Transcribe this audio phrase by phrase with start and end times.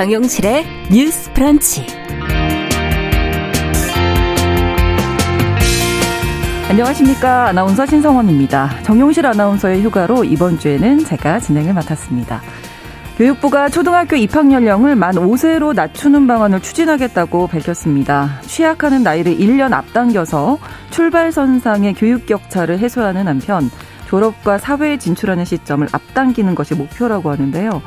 [0.00, 1.84] 정용실의 뉴스 프런치.
[6.70, 7.48] 안녕하십니까.
[7.48, 8.82] 아나운서 신성원입니다.
[8.82, 12.40] 정용실 아나운서의 휴가로 이번 주에는 제가 진행을 맡았습니다.
[13.18, 18.40] 교육부가 초등학교 입학 연령을 만 5세로 낮추는 방안을 추진하겠다고 밝혔습니다.
[18.40, 20.56] 취약하는 나이를 1년 앞당겨서
[20.88, 23.70] 출발선상의 교육 격차를 해소하는 한편
[24.06, 27.82] 졸업과 사회에 진출하는 시점을 앞당기는 것이 목표라고 하는데요.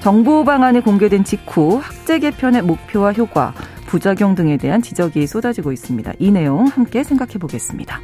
[0.00, 3.52] 정부 방안이 공개된 직후 학제 개편의 목표와 효과,
[3.86, 6.12] 부작용 등에 대한 지적이 쏟아지고 있습니다.
[6.18, 8.00] 이 내용 함께 생각해 보겠습니다.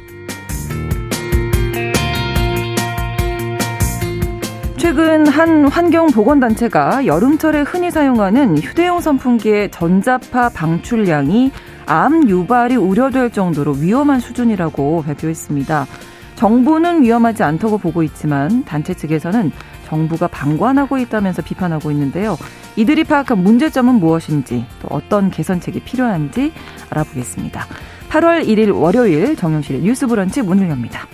[4.77, 11.51] 최근 한 환경보건단체가 여름철에 흔히 사용하는 휴대용 선풍기의 전자파 방출량이
[11.87, 15.87] 암 유발이 우려될 정도로 위험한 수준이라고 발표했습니다.
[16.35, 19.51] 정부는 위험하지 않다고 보고 있지만 단체 측에서는
[19.85, 22.37] 정부가 방관하고 있다면서 비판하고 있는데요.
[22.75, 26.51] 이들이 파악한 문제점은 무엇인지 또 어떤 개선책이 필요한지
[26.89, 27.65] 알아보겠습니다.
[28.09, 31.07] 8월 1일 월요일 정용실의 뉴스 브런치 문을 엽니다.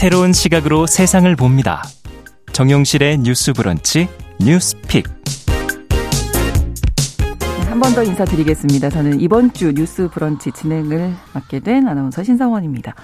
[0.00, 1.82] 새로운 시각으로 세상을 봅니다.
[2.52, 4.08] 정용실의 뉴스 브런치
[4.40, 5.04] 뉴스픽.
[7.80, 8.90] 한 번 더 인사드리겠습니다.
[8.90, 12.94] 저는 이번 주 뉴스 브런치 진행을 맡게 된 아나운서 신성원입니다.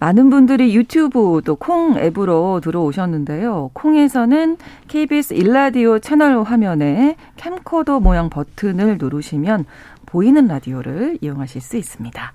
[0.00, 3.70] 많은 분들이 유튜브 또 콩 앱으로 들어오셨는데요.
[3.74, 4.56] 콩에서는
[4.88, 9.66] KBS 일라디오 채널 화면에 캠코더 모양 버튼을 누르시면
[10.04, 12.32] 보이는 라디오를 이용하실 수 있습니다.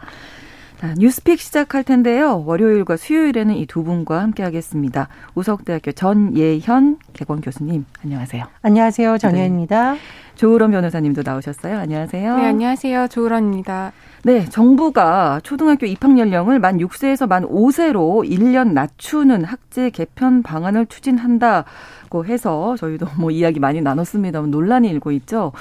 [0.79, 2.41] 자, 뉴스픽 시작할 텐데요.
[2.45, 5.09] 월요일과 수요일에는 이 두 분과 함께 하겠습니다.
[5.35, 8.45] 우석대학교 전예현 개건 교수님, 안녕하세요.
[8.61, 9.17] 안녕하세요.
[9.17, 9.93] 전예현입니다.
[9.93, 9.99] 네.
[10.35, 11.77] 조으론 변호사님도 나오셨어요.
[11.79, 12.37] 안녕하세요.
[12.37, 13.09] 네, 안녕하세요.
[13.09, 13.91] 조으론입니다.
[14.23, 22.25] 네, 정부가 초등학교 입학 연령을 만 6세에서 만 5세로 1년 낮추는 학제 개편 방안을 추진한다고
[22.25, 25.51] 해서 저희도 뭐 이야기 많이 나눴습니다만 논란이 일고 있죠.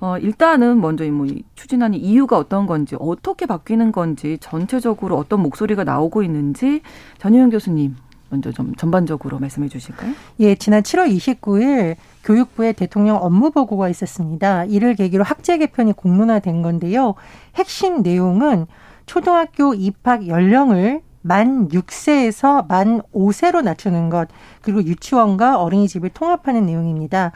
[0.00, 6.22] 어, 일단은 먼저 뭐 추진하는 이유가 어떤 건지, 어떻게 바뀌는 건지, 전체적으로 어떤 목소리가 나오고
[6.22, 6.82] 있는지,
[7.18, 7.96] 전효영 교수님,
[8.30, 10.12] 먼저 좀 전반적으로 말씀해 주실까요?
[10.40, 14.64] 예, 지난 7월 29일 교육부의 대통령 업무 보고가 있었습니다.
[14.66, 17.14] 이를 계기로 학제 개편이 공론화된 건데요.
[17.54, 18.66] 핵심 내용은
[19.06, 24.28] 초등학교 입학 연령을 만 6세에서 만 5세로 낮추는 것,
[24.62, 27.32] 그리고 유치원과 어린이집을 통합하는 내용입니다.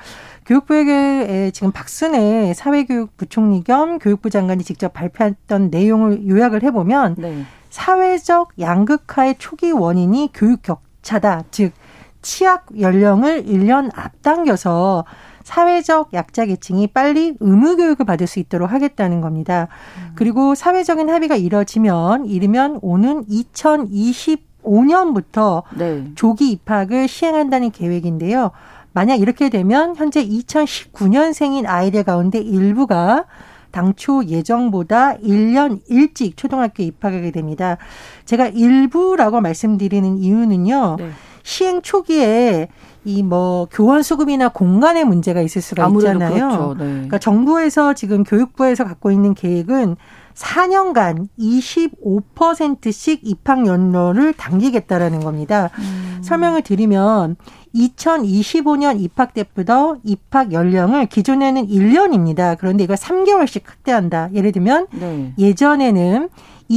[0.46, 7.44] 교육부에게 지금 박순애 사회교육부총리 겸 교육부 장관이 직접 발표했던 내용을 요약을 해보면 네.
[7.70, 11.44] 사회적 양극화의 초기 원인이 교육 격차다.
[11.50, 11.72] 즉,
[12.20, 15.04] 취약 연령을 1년 앞당겨서
[15.44, 19.68] 사회적 약자 계층이 빨리 의무 교육을 받을 수 있도록 하겠다는 겁니다.
[19.98, 20.12] 음.
[20.14, 26.04] 그리고 사회적인 합의가 이뤄지면 이르면 오는 2025년부터 네.
[26.14, 28.50] 조기 입학을 시행한다는 계획인데요.
[28.92, 33.24] 만약 이렇게 되면 현재 2019년생인 아이들 가운데 일부가
[33.70, 37.78] 당초 예정보다 1년 일찍 초등학교 입학하게 됩니다.
[38.26, 40.96] 제가 일부라고 말씀드리는 이유는요.
[40.98, 41.10] 네.
[41.42, 42.68] 시행 초기에
[43.04, 46.34] 이 뭐 교원 수급이나 공간의 문제가 있을 수가 있잖아요.
[46.34, 46.74] 그렇죠.
[46.78, 46.84] 네.
[46.84, 49.96] 그러니까 정부에서 지금 교육부에서 갖고 있는 계획은
[50.34, 55.70] 4년간 25%씩 입학 연로를 당기겠다라는 겁니다.
[55.78, 56.18] 음.
[56.22, 57.36] 설명을 드리면
[57.74, 62.56] 2025년 입학 때부터 입학 연령을 기존에는 1년입니다.
[62.58, 64.30] 그런데 이걸 3개월씩 확대한다.
[64.32, 65.34] 예를 들면 네.
[65.38, 66.28] 예전에는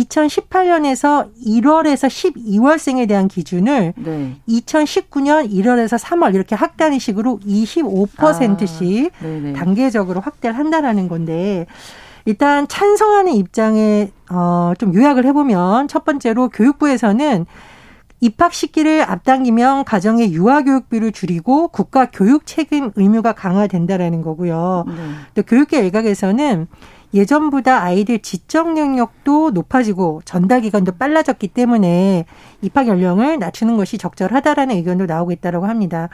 [0.03, 4.35] 2018년에서 1월에서 12월생에 대한 기준을 네.
[4.47, 11.65] 2019년 1월에서 3월 이렇게 확대하는 식으로 25%씩 아, 단계적으로 확대를 한다라는 건데
[12.25, 17.45] 일단 찬성하는 입장에 어좀 요약을 해보면 첫 번째로 교육부에서는
[18.21, 24.85] 입학 시기를 앞당기면 가정의 유아 교육비를 줄이고 국가 교육 책임 의무가 강화된다라는 거고요.
[24.87, 24.93] 네.
[25.35, 26.67] 또 교육계 일각에서는
[27.13, 32.25] 예전보다 아이들 지적 영역도 높아지고 전달 기간도 빨라졌기 때문에
[32.61, 36.09] 입학 연령을 낮추는 것이 적절하다라는 의견도 나오고 있다라고 합니다.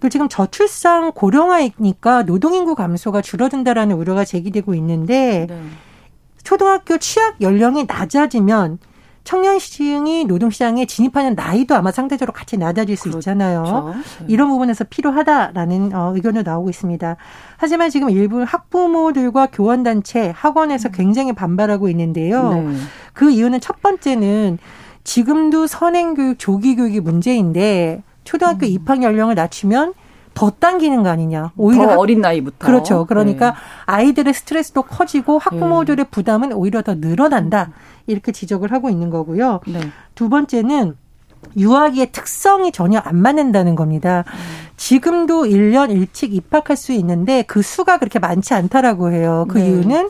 [0.00, 5.60] 또 지금 저출산 고령화이니까 노동 인구 감소가 줄어든다라는 우려가 제기되고 있는데 네.
[6.42, 8.78] 초등학교 취약 연령이 낮아지면
[9.24, 13.18] 청년 시층이 노동시장에 진입하는 나이도 아마 상대적으로 같이 낮아질 수 그렇죠.
[13.18, 13.94] 있잖아요.
[14.20, 14.24] 네.
[14.28, 17.16] 이런 부분에서 필요하다라는 어, 의견도 나오고 있습니다.
[17.56, 20.92] 하지만 지금 일부 학부모들과 교원단체, 학원에서 음.
[20.92, 22.54] 굉장히 반발하고 있는데요.
[22.54, 22.76] 네.
[23.14, 24.58] 그 이유는 첫 번째는
[25.04, 28.70] 지금도 선행교육, 조기교육이 문제인데 초등학교 음.
[28.70, 29.94] 입학 연령을 낮추면
[30.34, 31.52] 더 당기는 거 아니냐.
[31.56, 32.66] 오히려 더 어린 나이부터.
[32.66, 33.06] 그렇죠.
[33.06, 33.56] 그러니까 네.
[33.86, 36.10] 아이들의 스트레스도 커지고 학부모들의 네.
[36.10, 37.70] 부담은 오히려 더 늘어난다.
[38.06, 39.60] 이렇게 지적을 하고 있는 거고요.
[39.66, 39.80] 네.
[40.14, 40.96] 두 번째는
[41.56, 44.24] 유아기의 특성이 전혀 안 맞는다는 겁니다.
[44.26, 44.64] 음.
[44.76, 49.46] 지금도 1년 일찍 입학할 수 있는데 그 수가 그렇게 많지 않다라고 해요.
[49.48, 49.66] 그 네.
[49.66, 50.08] 이유는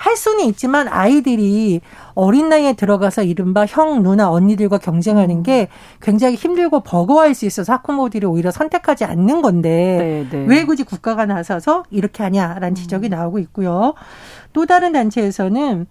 [0.00, 1.82] 할 수는 있지만 아이들이
[2.14, 5.68] 어린 나이에 들어가서 이른바 형, 누나, 언니들과 경쟁하는 게
[6.00, 10.46] 굉장히 힘들고 버거워할 수 있어서 학부모들이 오히려 선택하지 않는 건데 네, 네.
[10.48, 13.10] 왜 굳이 국가가 나서서 이렇게 하냐라는 지적이 음.
[13.10, 13.92] 나오고 있고요.
[14.54, 15.86] 또 다른 단체에서는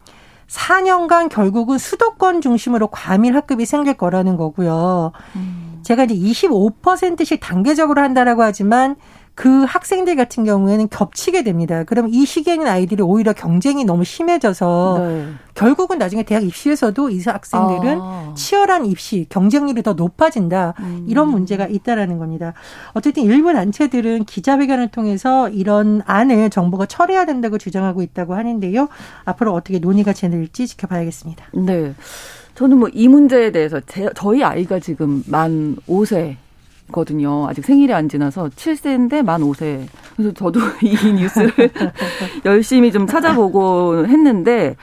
[0.47, 5.11] 4년간 결국은 수도권 중심으로 과밀 학급이 생길 거라는 거고요.
[5.35, 5.81] 음.
[5.83, 8.95] 제가 이제 25%씩 단계적으로 한다라고 하지만
[9.39, 11.85] 그 학생들 같은 경우에는 겹치게 됩니다.
[11.85, 15.27] 그럼 이 시기에는 아이들이 오히려 경쟁이 너무 심해져서 네.
[15.53, 18.33] 결국은 나중에 대학 입시에서도 이 학생들은 아.
[18.35, 21.05] 치열한 입시 경쟁률이 더 높아진다 음.
[21.07, 22.51] 이런 문제가 있다라는 겁니다.
[22.91, 28.89] 어쨌든 일부 단체들은 기자회견을 통해서 이런 안을 정부가 처리해야 된다고 주장하고 있다고 하는데요.
[29.23, 31.45] 앞으로 어떻게 논의가 진행될지 지켜봐야겠습니다.
[31.53, 31.93] 네.
[32.55, 36.35] 저는 뭐 이 문제에 대해서 제, 저희 아이가 지금 만 5세
[36.91, 37.47] 거든요.
[37.47, 39.85] 아직 생일이 안 지나서 7세인데 만 5세.
[40.15, 41.51] 그래서 저도 이 뉴스를
[42.45, 44.75] 열심히 좀 찾아보고 했는데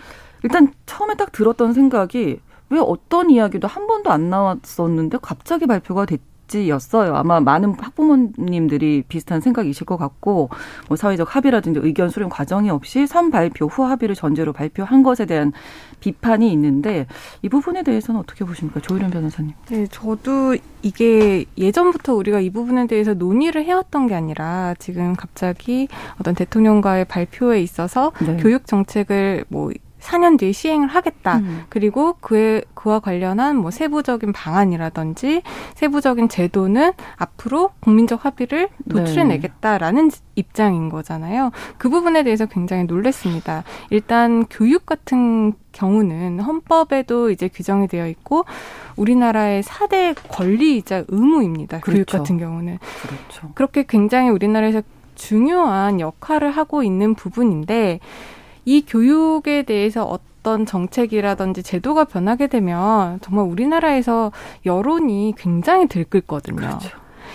[0.43, 6.25] 일단 처음에 딱 들었던 생각이 왜 어떤 이야기도 한 번도 안 나왔었는데 갑자기 발표가 됐지?
[6.47, 7.15] 지였어요.
[7.15, 10.49] 아마 많은 학부모님들이 비슷한 생각이실 것 같고
[10.89, 15.53] 뭐 사회적 합의라든지 의견 수렴 과정이 없이 선 발표 후 합의를 전제로 발표한 것에 대한
[16.01, 17.07] 비판이 있는데
[17.43, 19.53] 이 부분에 대해서는 어떻게 보십니까, 조일현 변호사님?
[19.69, 25.89] 네, 저도 이게 예전부터 우리가 이 부분에 대해서 논의를 해왔던 게 아니라 지금 갑자기
[26.21, 28.37] 어떤 대통령과의 발표에 있어서 네.
[28.37, 29.71] 교육 정책을 뭐
[30.07, 31.39] 4년 뒤에 시행을 하겠다.
[31.39, 31.65] 음.
[31.69, 35.43] 그리고 그에 그와 관련한 뭐 세부적인 방안이라든지
[35.75, 40.17] 세부적인 제도는 앞으로 국민적 합의를 도출해 내겠다라는 네.
[40.37, 41.51] 입장인 거잖아요.
[41.79, 43.65] 그 부분에 대해서 굉장히 놀랐습니다.
[43.91, 48.45] 일단 교육 같은 경우는 헌법에도 이제 규정이 되어 있고
[48.97, 51.81] 우리나라의 4대 권리이자 의무입니다.
[51.81, 51.97] 그렇죠.
[51.97, 52.79] 교육 같은 경우는.
[53.03, 53.51] 그렇죠.
[53.55, 54.83] 그렇게 굉장히 우리나라에서
[55.17, 58.01] 중요한 역할을 하고 있는 부분인데
[58.67, 64.33] 이 교육에 대해서 어떤 정책이라든지 제도가 변하게 되면 정말 우리나라에서
[64.67, 66.57] 여론이 굉장히 들끓거든요.
[66.57, 66.91] 그렇죠.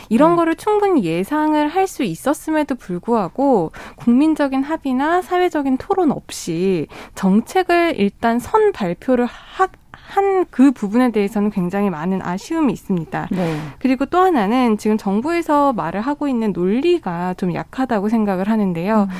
[0.10, 0.36] 이런 네.
[0.36, 8.72] 거를 충분히 예상을 할 수 있었음에도 불구하고 국민적인 합의나 사회적인 토론 없이 정책을 일단 선
[8.72, 13.30] 발표를 하, 한그 부분에 대해서는 굉장히 많은 아쉬움이 있습니다.
[13.32, 13.58] 네.
[13.80, 19.08] 그리고 또 하나는 지금 정부에서 말을 하고 있는 논리가 좀 약하다고 생각을 하는데요.
[19.10, 19.16] 음.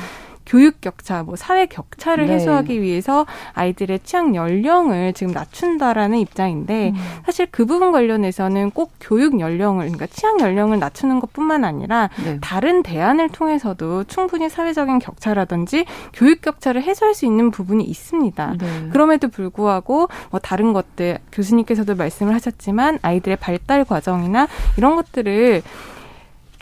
[0.52, 2.34] 교육 격차, 뭐 사회 격차를 네.
[2.34, 6.94] 해소하기 위해서 아이들의 취향 연령을 지금 낮춘다라는 입장인데 음.
[7.24, 12.36] 사실 그 부분 관련해서는 꼭 교육 연령을 그러니까 취향 연령을 낮추는 것뿐만 아니라 네.
[12.42, 18.56] 다른 대안을 통해서도 충분히 사회적인 격차라든지 교육 격차를 해소할 수 있는 부분이 있습니다.
[18.58, 18.88] 네.
[18.92, 25.62] 그럼에도 불구하고 뭐 다른 것들 교수님께서도 말씀을 하셨지만 아이들의 발달 과정이나 이런 것들을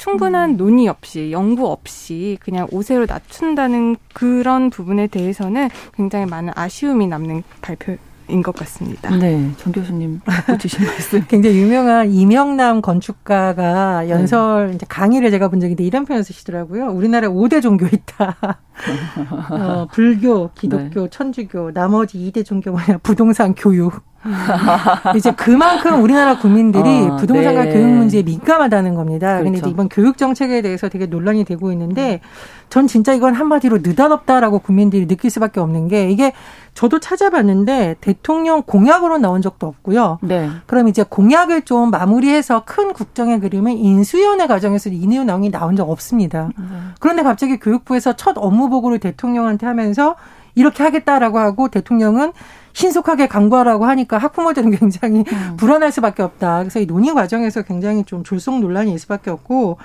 [0.00, 0.56] 충분한 음.
[0.56, 7.96] 논의 없이 연구 없이 그냥 5세로 낮춘다는 그런 부분에 대해서는 굉장히 많은 아쉬움이 남는 발표.
[8.30, 9.10] 인것 같습니다.
[9.16, 10.20] 네, 정 교수님
[10.60, 11.24] 주신 말씀.
[11.26, 14.74] 굉장히 유명한 이명남 건축가가 연설 네.
[14.76, 16.92] 이제 강의를 제가 본 적이 있는데 이런 표현을 쓰시더라고요.
[16.92, 18.36] 우리나라에 5대 종교 있다.
[19.50, 21.10] 어, 불교, 기독교, 네.
[21.10, 24.00] 천주교, 나머지 2대 종교 뭐냐 부동산, 교육.
[25.16, 27.72] 이제 그만큼 우리나라 국민들이 어, 부동산과 네.
[27.72, 29.38] 교육 문제에 민감하다는 겁니다.
[29.38, 29.44] 그렇죠.
[29.44, 32.20] 근데 이제 이번 교육 정책에 대해서 되게 논란이 되고 있는데
[32.68, 36.32] 전 진짜 이건 한마디로 느닷없다라고 국민들이 느낄 수밖에 없는 게 이게
[36.74, 40.18] 저도 찾아봤는데 대통령 공약으로 나온 적도 없고요.
[40.22, 40.50] 네.
[40.66, 46.50] 그럼 이제 공약을 좀 마무리해서 큰 국정의 그림은 인수위원회 과정에서 이 내용이 나온 적 없습니다.
[46.58, 46.64] 네.
[47.00, 50.16] 그런데 갑자기 교육부에서 첫 업무 보고를 대통령한테 하면서
[50.54, 52.32] 이렇게 하겠다라고 하고 대통령은
[52.72, 55.56] 신속하게 강구하라고 하니까 학부모들은 굉장히 음.
[55.56, 56.60] 불안할 수밖에 없다.
[56.60, 59.78] 그래서 이 논의 과정에서 굉장히 좀 졸속 논란이 있을 수밖에 없고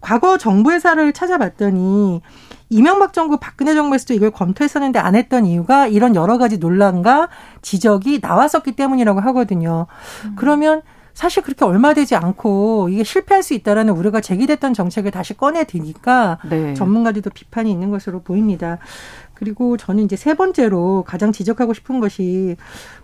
[0.00, 2.22] 과거 정부 회사를 찾아봤더니
[2.70, 7.28] 이명박 정부 박근혜 정부에서도 이걸 검토했었는데 안 했던 이유가 이런 여러 가지 논란과
[7.62, 9.86] 지적이 나왔었기 때문이라고 하거든요.
[10.24, 10.36] 음.
[10.36, 10.82] 그러면
[11.12, 16.38] 사실 그렇게 얼마 되지 않고 이게 실패할 수 있다라는 우려가 제기됐던 정책을 다시 꺼내 드니까
[16.48, 16.72] 네.
[16.74, 18.78] 전문가들도 비판이 있는 것으로 보입니다.
[19.40, 22.56] 그리고 저는 이제 세 번째로 가장 지적하고 싶은 것이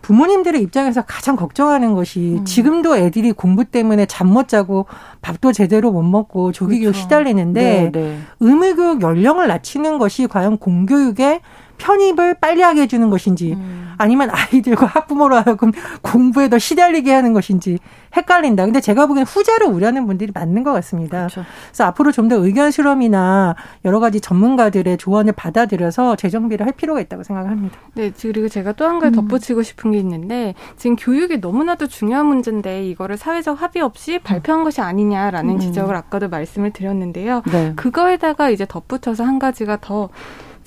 [0.03, 2.45] 부모님들의 입장에서 가장 걱정하는 것이 음.
[2.45, 4.85] 지금도 애들이 공부 때문에 잠 못 자고
[5.23, 7.01] 밥도 제대로 못 먹고 조기교육 그렇죠.
[7.01, 8.19] 시달리는데 네, 네.
[8.41, 11.41] 의무교육 연령을 낮추는 것이 과연 공교육에
[11.79, 13.95] 편입을 빨리 하게 해주는 것인지 음.
[13.99, 17.79] 아니면 아이들과 학부모로 하여금 공부에 더 시달리게 하는 것인지
[18.15, 18.65] 헷갈린다.
[18.65, 21.19] 근데 제가 보기엔 후자를 우려하는 분들이 맞는 것 같습니다.
[21.29, 21.45] 그렇죠.
[21.69, 23.55] 그래서 앞으로 좀 더 의견 수렴이나
[23.85, 27.79] 여러 가지 전문가들의 조언을 받아들여서 재정비를 할 필요가 있다고 생각합니다.
[27.95, 29.29] 네, 그리고 제가 또 한 가지 음.
[29.29, 34.81] 덧붙이고 싶은 게 있는데 지금 교육이 너무나도 중요한 문제인데 이거를 사회적 합의 없이 발표한 것이
[34.81, 35.59] 아니냐라는 음.
[35.61, 37.43] 지적을 아까도 말씀을 드렸는데요.
[37.53, 37.73] 네.
[37.77, 40.09] 그거에다가 이제 덧붙여서 한 가지가 더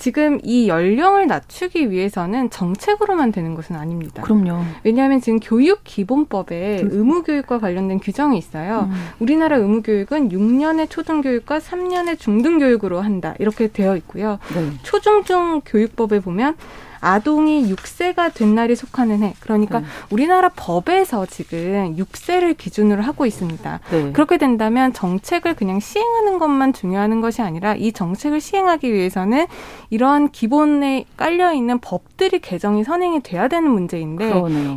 [0.00, 4.22] 지금 이 연령을 낮추기 위해서는 정책으로만 되는 것은 아닙니다.
[4.22, 4.62] 그럼요.
[4.82, 8.88] 왜냐하면 지금 교육 기본법에 의무 교육과 관련된 규정이 있어요.
[8.90, 9.08] 음.
[9.18, 13.34] 우리나라 의무 교육은 6년의 초등 교육과 3년의 중등 교육으로 한다.
[13.38, 14.38] 이렇게 되어 있고요.
[14.54, 14.70] 네.
[14.82, 16.56] 초중중 교육법에 보면
[17.00, 19.34] 아동이 6세가 된 날이 속하는 해.
[19.40, 19.86] 그러니까 네.
[20.10, 23.80] 우리나라 법에서 지금 6세를 기준으로 하고 있습니다.
[23.90, 24.12] 네.
[24.12, 29.46] 그렇게 된다면 정책을 그냥 시행하는 것만 중요한 것이 아니라 이 정책을 시행하기 위해서는
[29.90, 34.30] 이러한 기본에 깔려 있는 법들이 개정이 선행이 돼야 되는 문제인데.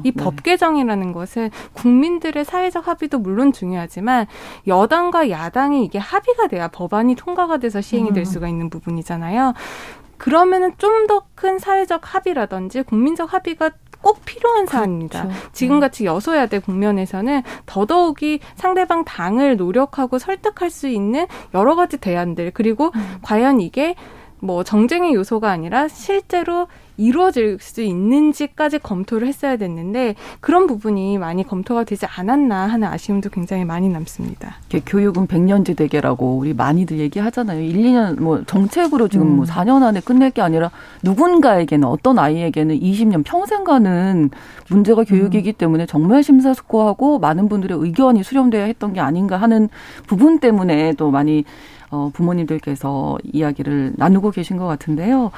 [0.03, 0.41] 이법 네.
[0.43, 4.27] 개정이라는 것은 국민들의 사회적 합의도 물론 중요하지만
[4.67, 8.25] 여당과 야당이 이게 합의가 돼야 법안이 통과가 돼서 시행이 될 음.
[8.25, 9.53] 수가 있는 부분이잖아요.
[10.23, 15.23] 그러면은 좀 더 큰 사회적 합의라든지 국민적 합의가 꼭 필요한 사안입니다.
[15.23, 15.51] 그렇죠.
[15.51, 23.17] 지금같이 여소야대 국면에서는 더더욱이 상대방 당을 노력하고 설득할 수 있는 여러 가지 대안들 그리고 음.
[23.21, 23.95] 과연 이게
[24.43, 31.85] 뭐 정쟁의 요소가 아니라 실제로 이루어질 수 있는지까지 검토를 했어야 됐는데 그런 부분이 많이 검토가
[31.85, 34.57] 되지 않았나 하는 아쉬움도 굉장히 많이 남습니다.
[34.85, 37.61] 교육은 백년지 대계라고 우리 많이들 얘기하잖아요.
[37.61, 39.37] 1, 2년 뭐 정책으로 지금 뭐 음.
[39.37, 40.69] 뭐 4년 안에 끝낼 게 아니라
[41.01, 44.29] 누군가에게는 어떤 아이에게는 20년 평생 가는
[44.69, 45.57] 문제가 교육이기 음.
[45.57, 49.69] 때문에 정말 심사숙고하고 많은 분들의 의견이 수렴돼야 했던 게 아닌가 하는
[50.05, 51.43] 부분 때문에 또 많이
[51.93, 55.29] 어, 부모님들께서 이야기를 나누고 계신 것 같은데요.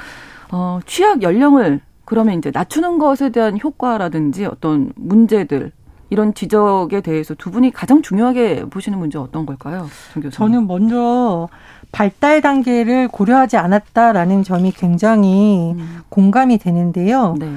[0.52, 5.74] 어, 취약 연령을 그러면 이제 낮추는 것에 대한 효과라든지 어떤 문제들
[6.10, 9.88] 이런 지적에 대해서 두 분이 가장 중요하게 보시는 문제 어떤 걸까요?
[10.32, 11.50] 저는 먼저
[11.92, 16.00] 발달 단계를 고려하지 않았다라는 점이 굉장히 음.
[16.08, 17.36] 공감이 되는데요.
[17.38, 17.52] 네.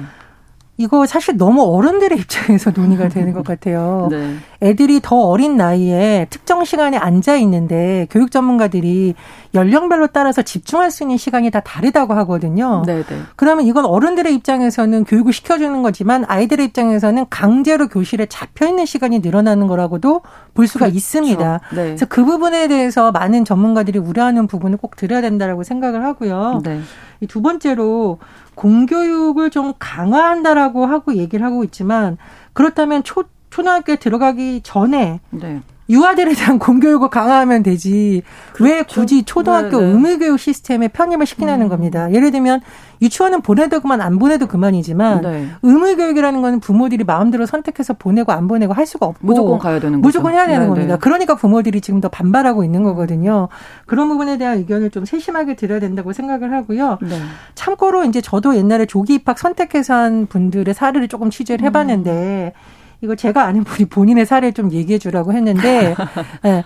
[0.79, 4.07] 이거 사실 너무 어른들의 입장에서 논의가 되는 것 같아요.
[4.11, 4.37] 네.
[4.61, 9.13] 애들이 더 어린 나이에 특정 시간에 앉아 있는데 교육 전문가들이
[9.53, 12.83] 연령별로 따라서 집중할 수 있는 시간이 다 다르다고 하거든요.
[12.85, 13.03] 네네.
[13.03, 13.21] 네.
[13.35, 19.67] 그러면 이건 어른들의 입장에서는 교육을 시켜주는 거지만 아이들의 입장에서는 강제로 교실에 잡혀 있는 시간이 늘어나는
[19.67, 20.21] 거라고도
[20.53, 20.95] 볼 수가 그렇죠.
[20.95, 21.59] 있습니다.
[21.71, 21.83] 네.
[21.83, 26.61] 그래서 그 부분에 대해서 많은 전문가들이 우려하는 부분을 꼭 들어야 된다라고 생각을 하고요.
[26.63, 26.79] 네.
[27.27, 28.19] 두 번째로
[28.55, 32.17] 공교육을 좀 강화한다라고 하고 얘기를 하고 있지만
[32.53, 35.61] 그렇다면 초 초등학교에 들어가기 전에 네.
[35.89, 38.21] 유아들에 대한 공교육을 강화하면 되지
[38.53, 38.63] 그렇죠.
[38.63, 39.91] 왜 굳이 초등학교 네 네.
[39.91, 41.69] 의무교육 시스템에 편입을 시키냐는 음.
[41.69, 42.11] 겁니다.
[42.11, 42.61] 예를 들면
[43.01, 45.47] 유치원은 보내도 그만 안 보내도 그만이지만 네.
[45.63, 50.33] 의무교육이라는 거는 부모들이 마음대로 선택해서 보내고 안 보내고 할 수가 없고 무조건 가야 되는 무조건
[50.33, 50.69] 해야 되는 네네.
[50.69, 50.97] 겁니다.
[50.97, 53.47] 그러니까 부모들이 지금 더 반발하고 있는 거거든요.
[53.85, 56.99] 그런 부분에 대한 의견을 좀 세심하게 드려야 된다고 생각을 하고요.
[57.01, 57.19] 네.
[57.55, 62.78] 참고로 이제 저도 옛날에 조기 입학 선택해서 한 분들의 사례를 조금 취재를 해봤는데 음.
[63.01, 65.95] 이거 제가 아는 분이 본인의 사례 좀 얘기해 주라고 했는데
[66.43, 66.63] 네.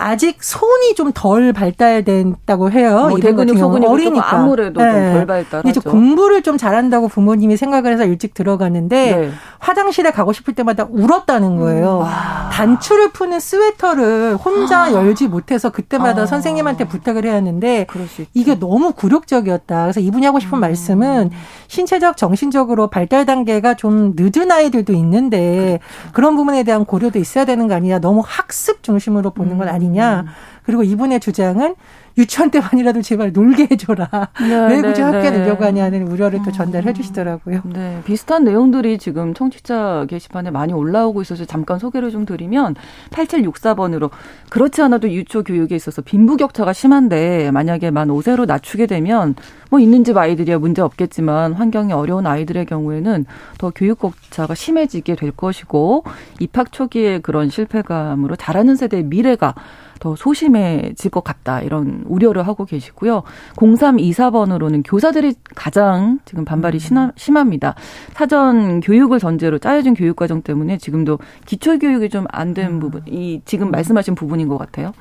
[0.00, 0.04] 네.
[0.04, 3.06] 아직 손이 좀 덜 발달됐다고 해요.
[3.10, 5.12] 뭐 대근육 소근육 어리니까 아무래도 네.
[5.12, 5.68] 덜 발달하죠.
[5.68, 9.30] 이제 공부를 좀 잘한다고 부모님이 생각을 해서 일찍 들어갔는데 네.
[9.58, 12.00] 화장실에 가고 싶을 때마다 울었다는 거예요.
[12.00, 12.50] 음.
[12.52, 14.92] 단추를 푸는 스웨터를 혼자 아.
[14.92, 16.26] 열지 못해서 그때마다 아.
[16.26, 17.86] 선생님한테 부탁을 해야 하는데
[18.34, 19.82] 이게 너무 굴욕적이었다.
[19.82, 20.60] 그래서 이분이 하고 싶은 음.
[20.60, 21.30] 말씀은
[21.68, 26.12] 신체적 정신적으로 발달 단계가 좀 늦은 아이들도 있는데 그렇죠.
[26.12, 27.98] 그런 부분에 대한 고려도 있어야 되는 거 아니냐.
[27.98, 29.89] 너무 학습 중심으로 보는 건 아니냐.
[29.98, 30.26] 음.
[30.70, 31.74] 그리고 이분의 주장은
[32.16, 34.08] 유치원 때만이라도 제발 놀게 해줘라.
[34.40, 35.38] 네, 왜 굳이 네, 학교에 네.
[35.38, 37.62] 내려가냐는 우려를 또 전달해 주시더라고요.
[37.64, 42.76] 네, 비슷한 내용들이 지금 청취자 게시판에 많이 올라오고 있어서 잠깐 소개를 좀 드리면
[43.10, 44.10] 8764번으로
[44.48, 49.34] 그렇지 않아도 유초 교육에 있어서 빈부격차가 심한데 만약에 만 5세로 낮추게 되면
[49.70, 53.24] 뭐 있는 집 아이들이야 문제 없겠지만 환경이 어려운 아이들의 경우에는
[53.58, 56.04] 더 교육격차가 심해지게 될 것이고
[56.38, 59.54] 입학 초기에 그런 실패감으로 자라는 세대의 미래가
[60.00, 63.22] 더 소심해질 것 같다 이런 우려를 하고 계시고요.
[63.56, 67.12] 0324번으로는 교사들이 가장 지금 반발이 음.
[67.14, 67.74] 심합니다.
[68.14, 72.80] 사전 교육을 전제로 짜여진 교육 과정 때문에 지금도 기초 교육이 좀 안된 음.
[72.80, 74.92] 부분, 이 지금 말씀하신 부분인 것 같아요.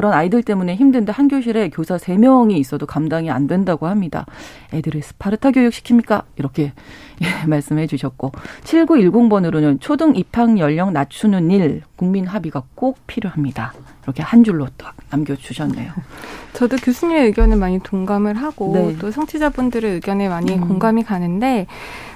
[0.00, 4.24] 그런 아이들 때문에 힘든데 한 교실에 교사 3명이 있어도 감당이 안 된다고 합니다.
[4.72, 6.22] 애들을 스파르타 교육 시킵니까?
[6.36, 6.72] 이렇게
[7.20, 8.32] 예, 말씀해 주셨고
[8.64, 13.74] 7910번으로는 초등 입학 연령 낮추는 일 국민 합의가 꼭 필요합니다.
[14.04, 15.92] 이렇게 한 줄로 또 남겨주셨네요.
[16.54, 18.96] 저도 교수님의 의견을 많이 동감을 하고 네.
[18.98, 20.66] 또 성취자분들의 의견에 많이 음.
[20.66, 21.66] 공감이 가는데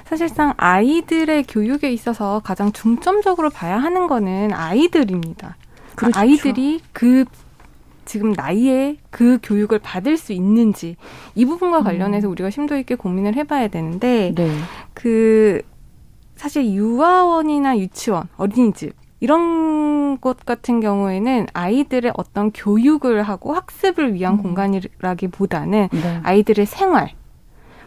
[0.05, 5.55] 사실상 아이들의 교육에 있어서 가장 중점적으로 봐야 하는 거는 아이들입니다.
[5.95, 6.19] 그렇죠.
[6.19, 7.25] 아이들이 그
[8.05, 10.95] 지금 나이에 그 교육을 받을 수 있는지
[11.35, 11.83] 이 부분과 음.
[11.83, 12.31] 관련해서 음.
[12.31, 14.49] 우리가 심도 있게 고민을 해봐야 되는데 네.
[14.93, 15.61] 그
[16.35, 24.43] 사실 유아원이나 유치원, 어린이집 이런 곳 같은 경우에는 아이들의 어떤 교육을 하고 학습을 위한 음.
[24.43, 26.19] 공간이라기보다는 네.
[26.23, 27.11] 아이들의 생활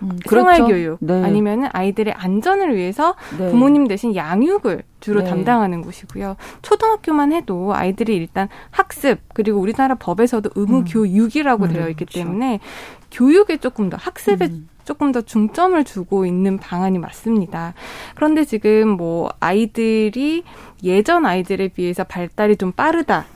[0.02, 0.72] 음, 생활 그렇죠.
[0.72, 1.22] 교육 네.
[1.24, 3.50] 아니면은 아이들의 안전을 위해서 네.
[3.50, 5.30] 부모님 대신 양육을 주로 네.
[5.30, 6.36] 담당하는 곳이고요.
[6.62, 10.84] 초등학교만 해도 아이들이 일단 학습 그리고 우리나라 법에서도 의무 음.
[10.84, 12.20] 교육이라고 음, 되어 있기 그렇죠.
[12.20, 12.60] 때문에
[13.10, 14.68] 교육에 조금 더 학습에 음.
[14.84, 17.74] 조금 더 중점을 두고 있는 방안이 맞습니다.
[18.14, 20.44] 그런데 지금 뭐 아이들이
[20.82, 23.26] 예전 아이들에 비해서 발달이 좀 빠르다.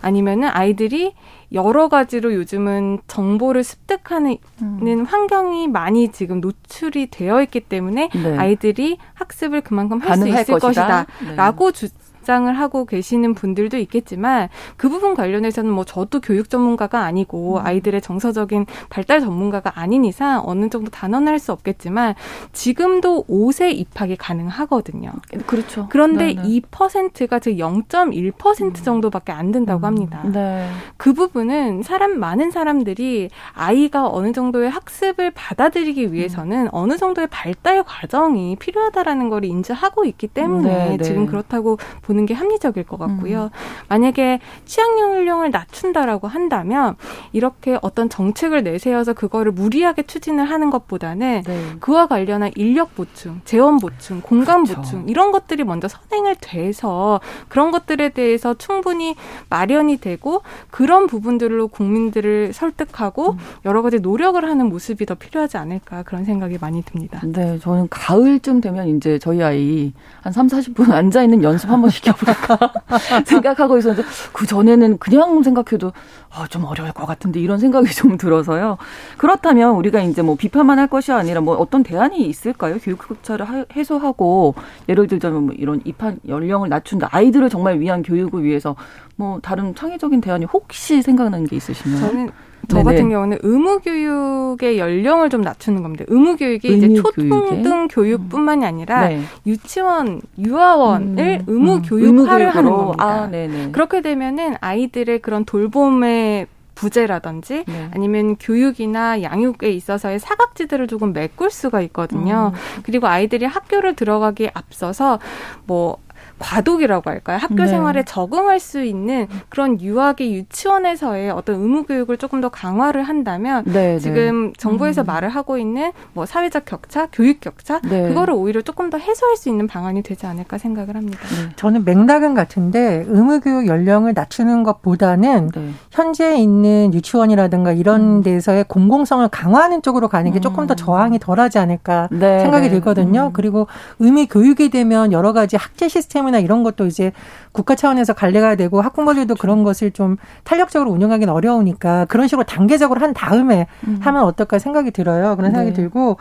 [0.00, 1.14] 아니면은 아이들이
[1.52, 5.04] 여러 가지로 요즘은 정보를 습득하는 음.
[5.06, 8.36] 환경이 많이 지금 노출이 되어 있기 때문에 네.
[8.36, 11.06] 아이들이 학습을 그만큼 할 수 있을 것이다.
[11.36, 11.88] 라고 네.
[12.26, 17.64] 주장을 하고 계시는 분들도 있겠지만 그 부분 관련해서는 뭐 저도 교육 전문가가 아니고 음.
[17.66, 22.16] 아이들의 정서적인 발달 전문가가 아닌 이상 어느 정도 단언할 수 없겠지만
[22.52, 25.12] 지금도 5세 입학이 가능하거든요.
[25.46, 25.86] 그렇죠.
[25.88, 26.60] 그런데 네네.
[26.62, 28.72] 2%가 즉 0.1% 음.
[28.74, 29.84] 정도밖에 안 된다고 음.
[29.84, 30.22] 합니다.
[30.24, 30.68] 네.
[30.96, 36.70] 그 부분은 사람 많은 사람들이 아이가 어느 정도의 학습을 받아들이기 위해서는 음.
[36.72, 41.04] 어느 정도의 발달 과정이 필요하다라는 걸 인지하고 있기 때문에 네 네.
[41.04, 43.44] 지금 그렇다고 보는 보는 게 합리적일 것 같고요.
[43.44, 43.50] 음.
[43.88, 46.96] 만약에 취향형 연령을 낮춘다라고 한다면
[47.32, 51.76] 이렇게 어떤 정책을 내세워서 그거를 무리하게 추진을 하는 것보다는 네.
[51.80, 54.80] 그와 관련한 인력 보충, 재원 보충, 공간 그렇죠.
[54.80, 59.14] 보충 이런 것들이 먼저 선행을 돼서 그런 것들에 대해서 충분히
[59.50, 63.38] 마련이 되고 그런 부분들로 국민들을 설득하고 음.
[63.66, 67.20] 여러 가지 노력을 하는 모습이 더 필요하지 않을까 그런 생각이 많이 듭니다.
[67.24, 69.92] 네, 저는 가을쯤 되면 이제 저희 아이
[70.22, 72.72] 한 3, 40분 앉아 있는 연습 한 번씩 시켜볼까
[73.26, 75.92] 생각하고 있었는데 그 전에는 그냥 생각해도
[76.30, 78.78] 어, 좀 어려울 것 같은데 이런 생각이 좀 들어서요.
[79.16, 82.78] 그렇다면 우리가 이제 뭐 비판만 할 것이 아니라 뭐 어떤 대안이 있을까요?
[82.78, 84.54] 교육 격차를 해소하고
[84.88, 88.76] 예를 들자면 뭐 이런 입학 연령을 낮춘다 아이들을 정말 위한 교육을 위해서
[89.16, 92.30] 뭐 다른 창의적인 대안이 혹시 생각나는 게 있으시면 저는
[92.68, 92.84] 저 네네.
[92.84, 96.04] 같은 경우는 의무 교육의 연령을 좀 낮추는 겁니다.
[96.08, 99.22] 의무 교육이 이제 초등등 교육 뿐만이 아니라 네.
[99.46, 101.44] 유치원, 유아원을 음.
[101.46, 101.82] 의무 음.
[101.82, 103.04] 교육화를 하는 겁니다.
[103.04, 103.30] 아,
[103.72, 107.88] 그렇게 되면은 아이들의 그런 돌봄의 부재라든지 네.
[107.92, 112.52] 아니면 교육이나 양육에 있어서의 사각지대를 조금 메꿀 수가 있거든요.
[112.54, 112.82] 음.
[112.84, 115.18] 그리고 아이들이 학교를 들어가기에 앞서서
[115.64, 115.96] 뭐
[116.38, 117.38] 과도기라고 할까요?
[117.40, 117.68] 학교 네.
[117.68, 123.72] 생활에 적응할 수 있는 그런 유아기 유치원에서의 어떤 의무 교육을 조금 더 강화를 한다면 네,
[123.72, 123.98] 네.
[123.98, 125.06] 지금 정부에서 음.
[125.06, 128.08] 말을 하고 있는 뭐 사회적 격차, 교육 격차 네.
[128.08, 131.18] 그거를 오히려 조금 더 해소할 수 있는 방안이 되지 않을까 생각을 합니다.
[131.22, 131.52] 네.
[131.56, 135.70] 저는 맥락은 같은데 의무 교육 연령을 낮추는 것보다는 네.
[135.90, 138.22] 현재 있는 유치원이라든가 이런 음.
[138.22, 140.76] 데서의 공공성을 강화하는 쪽으로 가는 게 조금 더 음.
[140.76, 143.28] 저항이 덜하지 않을까 생각이 들거든요.
[143.28, 143.32] 음.
[143.32, 143.66] 그리고
[143.98, 147.12] 의무 교육이 되면 여러 가지 학제 시스템 시스템이나 이런 것도 이제
[147.52, 149.40] 국가 차원에서 관리가 되고 학부모들도 그렇죠.
[149.40, 153.98] 그런 것을 좀 탄력적으로 운영하기는 어려우니까 그런 식으로 단계적으로 한 다음에 음.
[154.02, 155.36] 하면 어떨까 생각이 들어요.
[155.36, 155.74] 그런 생각이 네.
[155.74, 156.18] 들고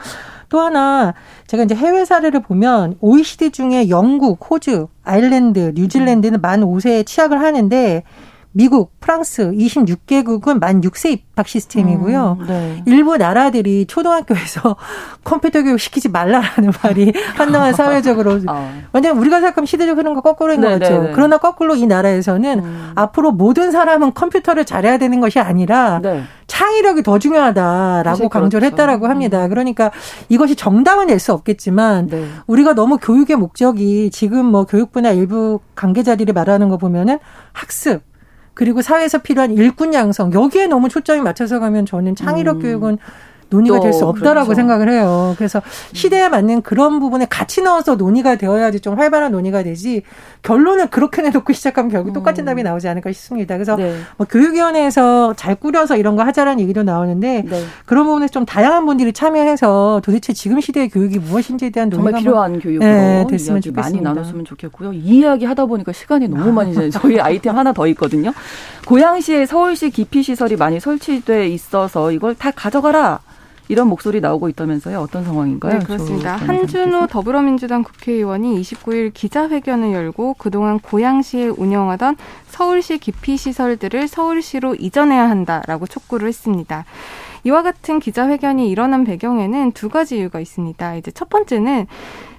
[0.49, 1.13] 또 하나
[1.47, 8.03] 제가 이제 해외 사례를 보면 OECD 중에 영국, 호주, 아일랜드, 뉴질랜드는 만 5세에 취약을 하는데
[8.57, 12.37] 미국, 프랑스 26개국은 만 6세 입학 시스템이고요.
[12.39, 12.83] 음, 네.
[12.85, 14.77] 일부 나라들이 초등학교에서
[15.25, 18.81] 컴퓨터 교육 시키지 말라라는 말이 한동안 사회적으로 어.
[18.93, 20.89] 완전 우리가 생각하면 시대적 흐름과 거꾸로인 네, 거죠.
[20.89, 22.91] 네, 네, 그러나 거꾸로 이 나라에서는 음.
[22.95, 26.23] 앞으로 모든 사람은 컴퓨터를 잘해야 되는 것이 아니라 네.
[26.47, 28.73] 창의력이 더 중요하다라고 강조를 그렇죠.
[28.73, 29.43] 했다라고 합니다.
[29.43, 29.49] 음.
[29.49, 29.91] 그러니까
[30.29, 32.25] 이것이 정답은 될수 없겠지만 네.
[32.47, 37.19] 우리가 너무 교육의 목적이 지금 뭐 교육부나 일부 관계자들이 말하는 거 보면은
[37.51, 38.14] 학습
[38.55, 42.61] 그리고 사회에서 필요한 일꾼 양성 여기에 너무 초점이 맞춰서 가면 저는 창의력 음.
[42.61, 42.97] 교육은
[43.55, 44.55] 논의가 될 수 없다라고 그렇죠.
[44.55, 45.33] 생각을 해요.
[45.37, 45.61] 그래서
[45.93, 50.01] 시대에 맞는 그런 부분에 같이 넣어서 논의가 되어야지 좀 활발한 논의가 되지
[50.41, 52.45] 결론을 그렇게 내놓고 시작하면 결국 똑같은 음.
[52.45, 53.55] 답이 나오지 않을까 싶습니다.
[53.55, 53.95] 그래서 네.
[54.17, 57.63] 뭐 교육위원회에서 잘 꾸려서 이런 거 하자라는 얘기도 나오는데 네.
[57.85, 62.89] 그런 부분에 좀 다양한 분들이 참여해서 도대체 지금 시대의 교육이 무엇인지에 대한 정말 필요한 교육으로
[62.89, 63.81] 네, 됐으면 좋겠습니다.
[63.81, 64.93] 많이 나눴으면 좋겠고요.
[64.93, 66.89] 이 이야기 하다 보니까 시간이 너무 많이 지나요.
[66.91, 68.33] 저희 아이템 하나 더 있거든요.
[68.87, 73.19] 고양시에 서울시 기피 시설이 많이 설치돼 있어서 이걸 다 가져가라.
[73.67, 74.99] 이런 목소리 나오고 있다면서요.
[74.99, 75.79] 어떤 상황인가요?
[75.79, 76.35] 네, 그렇습니다.
[76.35, 85.87] 한준호 더불어민주당 국회의원이 29일 기자회견을 열고 그동안 고양시에 운영하던 서울시 기피 시설들을 서울시로 이전해야 한다라고
[85.87, 86.85] 촉구를 했습니다.
[87.43, 90.95] 이와 같은 기자회견이 일어난 배경에는 두 가지 이유가 있습니다.
[90.95, 91.85] 이제 첫 번째는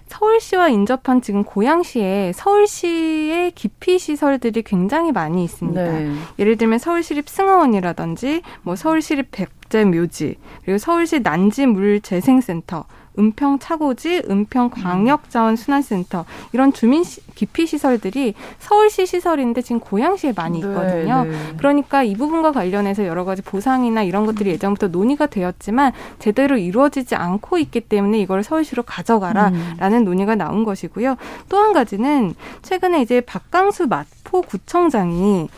[0.07, 5.83] 서울시와 인접한 지금 고양시에 서울시의 기피 시설들이 굉장히 많이 있습니다.
[5.83, 6.12] 네.
[6.38, 12.85] 예를 들면 서울시립 승하원이라든지 뭐 서울시립 백제묘지 그리고 서울시 난지물재생센터
[13.18, 21.24] 은평 차고지, 은평 광역자원순환센터 이런 주민 기피 시설들이 서울시 시설인데 지금 고양시에 많이 네, 있거든요.
[21.24, 21.37] 네, 네.
[21.59, 27.59] 그러니까 이 부분과 관련해서 여러 가지 보상이나 이런 것들이 예전부터 논의가 되었지만 제대로 이루어지지 않고
[27.59, 30.05] 있기 때문에 이걸 서울시로 가져가라라는 음.
[30.05, 31.16] 논의가 나온 것이고요.
[31.48, 35.49] 또 한 가지는 최근에 이제 박강수 마 포 구청장이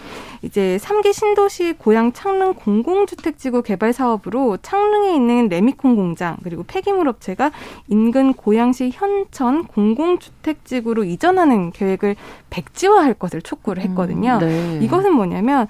[0.42, 7.50] 이제 3기 신도시 고양 창릉 공공주택지구 개발 사업으로 창릉에 있는 레미콘 공장 그리고 폐기물 업체가
[7.88, 12.14] 인근 고양시 현천 공공주택지구로 이전하는 계획을
[12.50, 14.38] 백지화할 것을 촉구를 했거든요.
[14.42, 14.84] 음, 네.
[14.84, 15.66] 이것은 뭐냐면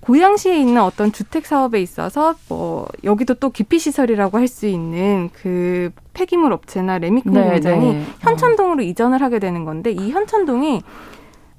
[0.00, 5.90] 고양시에 있는 어떤 주택 사업에 있어서 뭐 여기도 또 기피 시설이라고 할 수 있는 그
[6.14, 8.04] 폐기물 업체나 레미콘 네, 공장이 네.
[8.20, 10.82] 현천동으로 이전을 하게 되는 건데 이 현천동이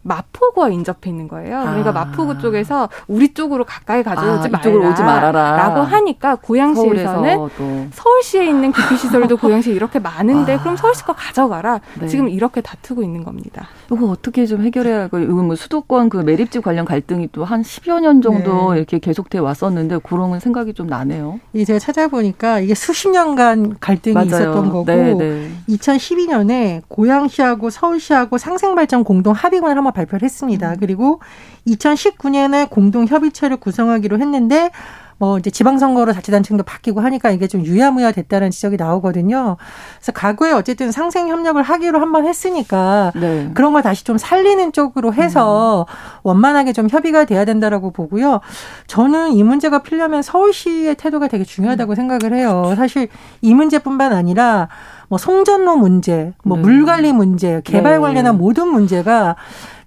[0.07, 1.59] 마포구와 인접해 있는 거예요.
[1.61, 1.93] 그러니까 아.
[1.93, 4.89] 마포구 쪽에서 우리 쪽으로 가까이 가져오지 아, 말라.
[4.89, 5.83] 오지 말아라.
[5.83, 7.49] 하니까 고양시에서는
[7.91, 10.59] 서울시에 있는 기피 시설도 고양시에 이렇게 많은데 아.
[10.61, 11.79] 그럼 서울시 거 가져가라.
[11.99, 12.07] 네.
[12.07, 13.67] 지금 이렇게 다투고 있는 겁니다.
[13.91, 15.23] 이거 어떻게 좀 해결해야 할까요?
[15.23, 18.79] 이거 뭐 수도권 그 매립지 관련 갈등이 또 한 10여 년 정도 네.
[18.79, 21.39] 이렇게 계속돼 왔었는데 그런 생각이 좀 나네요.
[21.53, 24.27] 이 제가 찾아보니까 이게 수십 년간 갈등이 맞아요.
[24.27, 25.49] 있었던 거고 네, 네.
[25.69, 30.71] 2012년에 고양시하고 서울시하고 상생발전 공동 합의문을 한번 발표를 했습니다.
[30.71, 30.77] 음.
[30.79, 31.19] 그리고
[31.67, 34.69] 2019년에 공동 협의체를 구성하기로 했는데
[35.19, 39.57] 뭐 이제 지방선거로 자치단체도 바뀌고 하니까 이게 좀 유야무야 됐다는 지적이 나오거든요.
[39.97, 43.49] 그래서 과거에 어쨌든 상생 협력을 하기로 한 번 했으니까 네.
[43.55, 46.19] 그런 걸 다시 좀 살리는 쪽으로 해서 음.
[46.21, 48.41] 원만하게 좀 협의가 돼야 된다라고 보고요.
[48.85, 51.95] 저는 이 문제가 풀려면 서울시의 태도가 되게 중요하다고 음.
[51.95, 52.73] 생각을 해요.
[52.77, 53.07] 사실
[53.41, 54.69] 이 문제뿐만 아니라
[55.09, 56.61] 뭐 송전로 문제, 뭐 네.
[56.63, 57.99] 물관리 문제, 개발 네.
[57.99, 59.35] 관련한 모든 문제가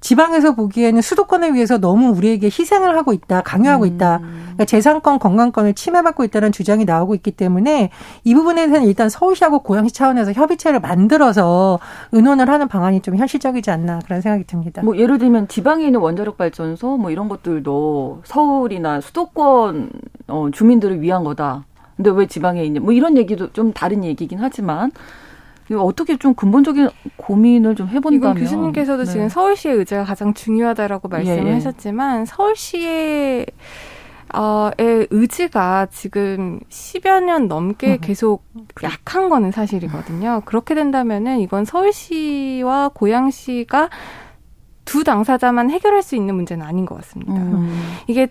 [0.01, 4.21] 지방에서 보기에는 수도권을 위해서 너무 우리에게 희생을 하고 있다, 강요하고 있다.
[4.23, 4.41] 음.
[4.45, 7.91] 그러니까 재산권, 건강권을 침해받고 있다는 주장이 나오고 있기 때문에
[8.25, 11.79] 이 부분에 대해서는 일단 서울시하고 고양시 차원에서 협의체를 만들어서
[12.13, 14.83] 의논을 하는 방안이 좀 현실적이지 않나 그런 생각이 듭니다.
[14.83, 19.91] 뭐 예를 들면 지방에 있는 원자력 발전소 뭐 이런 것들도 서울이나 수도권
[20.29, 21.65] 어, 주민들을 위한 거다.
[21.97, 22.81] 근데 왜 지방에 있냐?
[22.81, 24.91] 뭐 이런 얘기도 좀 다른 얘기긴 하지만
[25.79, 28.17] 어떻게 좀 근본적인 고민을 좀 해본다면.
[28.17, 29.13] 이건 교수님께서도 네.
[29.13, 31.53] 지금 서울시의 의제가 가장 중요하다라고 말씀을 예, 예.
[31.55, 33.47] 하셨지만 서울시의
[34.33, 38.45] 어의 의지가 지금 10여 년 넘게 계속
[38.83, 40.43] 약한 거는 사실이거든요.
[40.45, 43.91] 그렇게 된다면은 이건 서울시와 고양시가
[44.85, 47.35] 두 당사자만 해결할 수 있는 문제는 아닌 것 같습니다.
[47.35, 47.81] 음.
[48.07, 48.29] 이게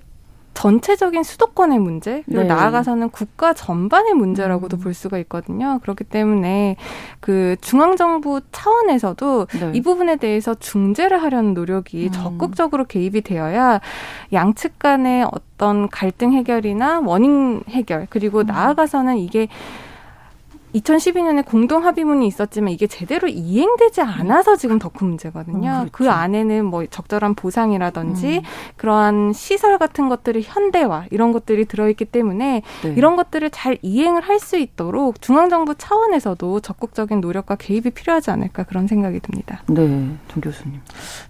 [0.59, 2.47] 전체적인 수도권의 문제 그리고 네.
[2.49, 4.79] 나아가서는 국가 전반의 문제라고도 음.
[4.79, 5.79] 볼 수가 있거든요.
[5.83, 6.75] 그렇기 때문에
[7.21, 9.71] 그 중앙 정부 차원에서도 네.
[9.73, 12.11] 이 부분에 대해서 중재를 하려는 노력이 음.
[12.11, 13.79] 적극적으로 개입이 되어야
[14.33, 18.47] 양측 간의 어떤 갈등 해결이나 원인 해결 그리고 음.
[18.47, 19.47] 나아가서는 이게
[20.75, 25.69] 2012년에 공동 합의문이 있었지만 이게 제대로 이행되지 않아서 지금 더큰 문제거든요.
[25.69, 25.89] 음, 그렇죠.
[25.91, 28.43] 그 안에는 뭐 적절한 보상이라든지 음.
[28.77, 32.93] 그러한 시설 같은 것들이 현대화 이런 것들이 들어있기 때문에 네.
[32.95, 38.87] 이런 것들을 잘 이행을 할 수 있도록 중앙정부 차원에서도 적극적인 노력과 개입이 필요하지 않을까 그런
[38.87, 39.61] 생각이 듭니다.
[39.67, 39.85] 네,
[40.29, 40.79] 정 교수님.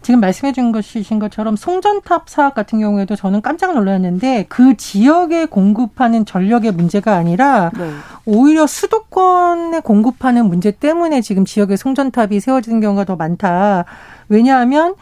[0.03, 6.23] 지금 말씀해 준 것이신 것처럼 송전탑 사업 같은 경우에도 저는 깜짝 놀랐는데 그 지역에 공급하는
[6.23, 7.89] 전력의 문제가 아니라 네.
[8.25, 13.85] 오히려 수도권 수도권에 공급하는 문제 때문에 지금 지역에 송전탑이 세워지는 경우가 더 많다.
[14.27, 14.95] 왜냐하면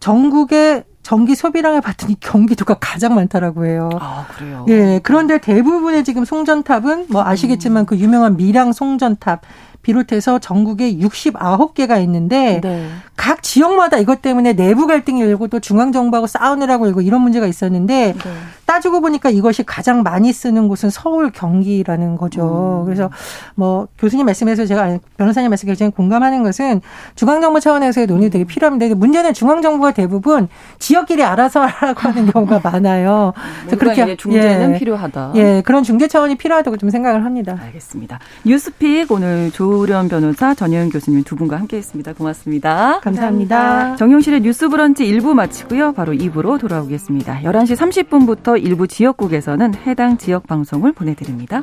[0.00, 3.88] 전국의 전기 소비량을 봤더니 경기도가 가장 많다라고 해요.
[3.98, 4.66] 아, 그래요?
[4.68, 5.00] 예.
[5.02, 7.86] 그런데 대부분의 지금 송전탑은 뭐 아시겠지만 음.
[7.86, 9.40] 그 유명한 밀양 송전탑
[9.82, 12.88] 비롯해서 전국에 69개가 있는데 네.
[13.16, 18.14] 각 지역마다 이것 때문에 내부 갈등이 일고 또 중앙 정부하고 싸우느라고 일고 이런 문제가 있었는데
[18.16, 18.30] 네.
[18.66, 22.82] 따지고 보니까 이것이 가장 많이 쓰는 곳은 서울 경기라는 거죠.
[22.82, 22.84] 음.
[22.84, 23.10] 그래서
[23.54, 26.80] 뭐 교수님 말씀에서 제가 변호사님 말씀에 굉장히 공감하는 것은
[27.14, 28.94] 중앙 정부 차원에서의 논의 되게 필요합니다.
[28.94, 33.32] 문제는 중앙 정부가 대부분 지역끼리 알아서 하라고 하는 경우가 많아요.
[33.66, 35.32] 그래서 그렇게 중재는 예, 필요하다.
[35.36, 37.58] 예, 그런 중재 차원이 필요하다고 좀 생각을 합니다.
[37.60, 38.18] 알겠습니다.
[38.44, 42.14] 뉴스픽 오늘 조 우련 변호사 전혜연 교수님 두 분과 함께했습니다.
[42.14, 43.00] 고맙습니다.
[43.00, 43.96] 감사합니다.
[43.96, 45.92] 정용실의 뉴스 브런치 1부 마치고요.
[45.92, 47.40] 바로 2부로 돌아오겠습니다.
[47.42, 51.62] 11시 30분부터 일부 지역국에서는 해당 지역 방송을 보내드립니다.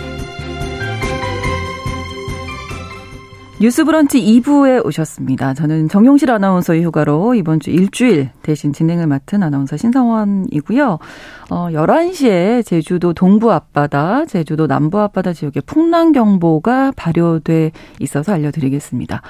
[3.61, 5.53] 뉴스 브런치 2부에 오셨습니다.
[5.53, 10.97] 저는 정용실 아나운서의 휴가로 이번 주 일주일 대신 진행을 맡은 아나운서 신성원이고요.
[11.51, 19.21] 어, 11시에 제주도 동부 앞바다, 제주도 남부 앞바다 지역에 풍랑경보가 발효돼 있어서 알려드리겠습니다.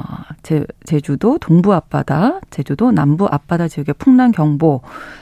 [0.00, 4.80] 어, 제, 제주도 동부 앞바다, 제주도 남부 앞바다 지역에 풍랑 경보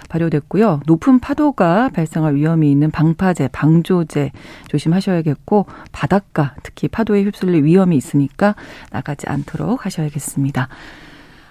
[0.09, 0.81] 발효됐고요.
[0.87, 4.31] 높은 파도가 발생할 위험이 있는 방파제, 방조제
[4.69, 8.55] 조심하셔야겠고 바닷가 특히 파도에 휩쓸릴 위험이 있으니까
[8.93, 10.69] 나가지 않도록 하셔야겠습니다.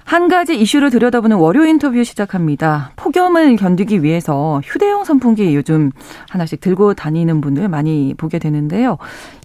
[0.08, 2.92] 한 가지 이슈를 들여다보는 월요 인터뷰 시작합니다.
[2.96, 5.92] 폭염을 견디기 위해서 휴대용 선풍기 요즘
[6.30, 8.98] 하나씩 들고 다니는 분들 많이 보게 되는데요.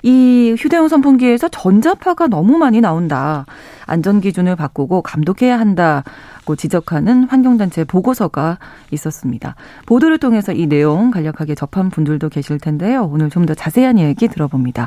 [0.04, 3.44] 이 휴대용 선풍기에서 전자파가 너무 많이 나온다.
[3.86, 8.58] 안전 기준을 바꾸고 감독해야 한다고 지적하는 환경단체 보고서가
[8.92, 9.56] 있었습니다.
[9.86, 13.10] 보도를 통해서 이 내용 간략하게 접한 분들도 계실 텐데요.
[13.12, 14.86] 오늘 좀 더 자세한 이야기 들어봅니다.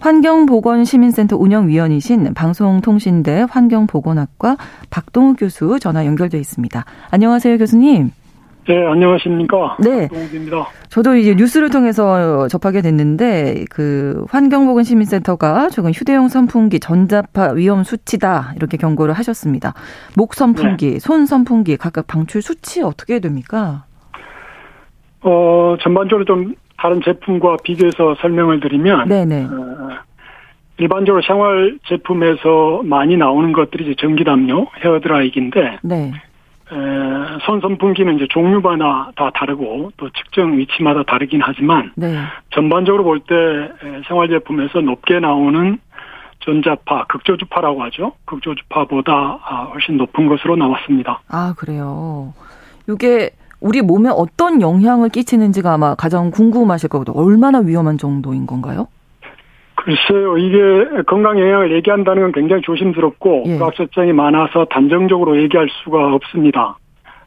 [0.00, 4.56] 환경보건시민센터 운영위원이신 방송통신대 환경보건학과
[4.90, 6.84] 박동욱 교수 전화 연결돼 있습니다.
[7.10, 8.10] 안녕하세요, 교수님.
[8.68, 9.78] 네, 안녕하십니까.
[9.80, 10.08] 네.
[10.08, 10.68] 동욱입니다.
[10.90, 18.76] 저도 이제 뉴스를 통해서 접하게 됐는데 그 환경보건시민센터가 최근 휴대용 선풍기 전자파 위험 수치다 이렇게
[18.76, 19.72] 경고를 하셨습니다.
[20.16, 20.98] 목 선풍기, 네.
[20.98, 23.84] 손 선풍기 각각 방출 수치 어떻게 됩니까?
[25.22, 29.44] 어 전반적으로 좀 다른 제품과 비교해서 설명을 드리면 네네.
[29.44, 29.88] 어,
[30.78, 36.12] 일반적으로 생활 제품에서 많이 나오는 것들이 이제 전기 담요, 헤어 드라이기인데 네.
[36.70, 36.74] 에,
[37.44, 42.16] 손 선풍기는 이제 종류마다 다 다르고 또 측정 위치마다 다르긴 하지만 네.
[42.50, 43.34] 전반적으로 볼 때
[44.06, 45.78] 생활 제품에서 높게 나오는
[46.40, 48.12] 전자파, 극조주파라고 하죠.
[48.26, 49.12] 극조주파보다
[49.44, 51.20] 아, 훨씬 높은 것으로 나왔습니다.
[51.28, 52.32] 아 그래요.
[52.88, 57.20] 이게 우리 몸에 어떤 영향을 끼치는지가 아마 가장 궁금하실 거거든요.
[57.20, 58.88] 얼마나 위험한 정도인 건가요?
[59.76, 63.56] 글쎄요, 이게 건강 영향을 얘기한다는 건 굉장히 조심스럽고 예.
[63.56, 66.76] 불확실성이 많아서 단정적으로 얘기할 수가 없습니다.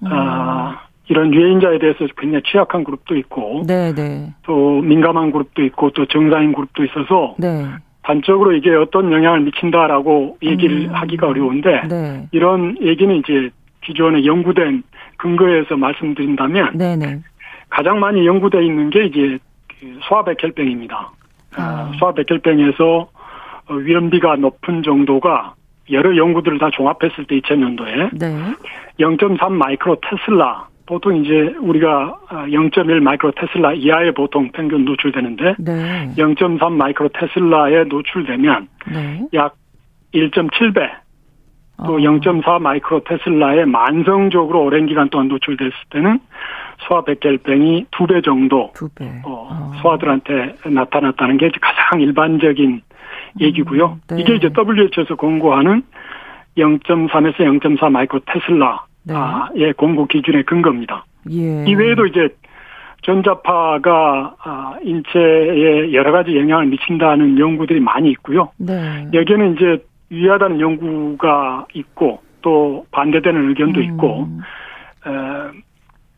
[0.04, 0.08] 음.
[0.12, 3.94] 아, 이런 유해인자에 대해서 굉장히 취약한 그룹도 있고, 네네.
[3.96, 4.34] 네.
[4.44, 7.66] 또 민감한 그룹도 있고, 또 정상인 그룹도 있어서 네.
[8.04, 10.94] 단적으로 이게 어떤 영향을 미친다라고 얘기를 음.
[10.94, 12.28] 하기가 어려운데 네.
[12.32, 13.50] 이런 얘기는 이제
[13.84, 14.84] 기존에 연구된
[15.22, 17.20] 근거에서 말씀드린다면 네네.
[17.70, 21.12] 가장 많이 연구되어 있는 게 이제 그 소아백혈병입니다.
[21.56, 21.92] 아.
[22.00, 23.10] 소아백혈병에서
[23.68, 25.54] 어, 위험비가 높은 정도가
[25.92, 28.56] 여러 연구들을 다 종합했을 때 2000년도에 네.
[29.00, 36.12] 0.3 마이크로 테슬라 보통 이제 우리가 0.1 어, 마이크로 테슬라 이하에 보통 평균 노출되는데 네.
[36.18, 39.28] 0.3 마이크로 테슬라에 노출되면 네.
[39.34, 39.56] 약
[40.14, 40.90] 1.7배
[41.86, 42.60] 또 0.4 어.
[42.60, 46.20] 마이크로 테슬라에 만성적으로 오랜 기간 동안 노출됐을 때는
[46.88, 49.06] 소아 백혈병이 두 배 정도 두 배.
[49.24, 49.72] 어, 어.
[49.82, 52.82] 소아들한테 나타났다는 게 가장 일반적인
[53.40, 54.00] 얘기고요.
[54.10, 54.22] 음, 네.
[54.22, 55.84] 이게 이제 WHO에서 공고하는
[56.58, 59.72] 0.3에서 0.4 마이크로 테슬라의 네.
[59.74, 61.06] 공고 기준의 근거입니다.
[61.32, 61.64] 예.
[61.68, 62.30] 이외에도 이제
[63.04, 68.52] 전자파가 아, 인체에 여러 가지 영향을 미친다는 연구들이 많이 있고요.
[68.58, 69.08] 네.
[69.14, 73.84] 여기에는 이제 유의하다는 연구가 있고 또 반대되는 의견도 음.
[73.86, 74.28] 있고
[75.08, 75.62] 에,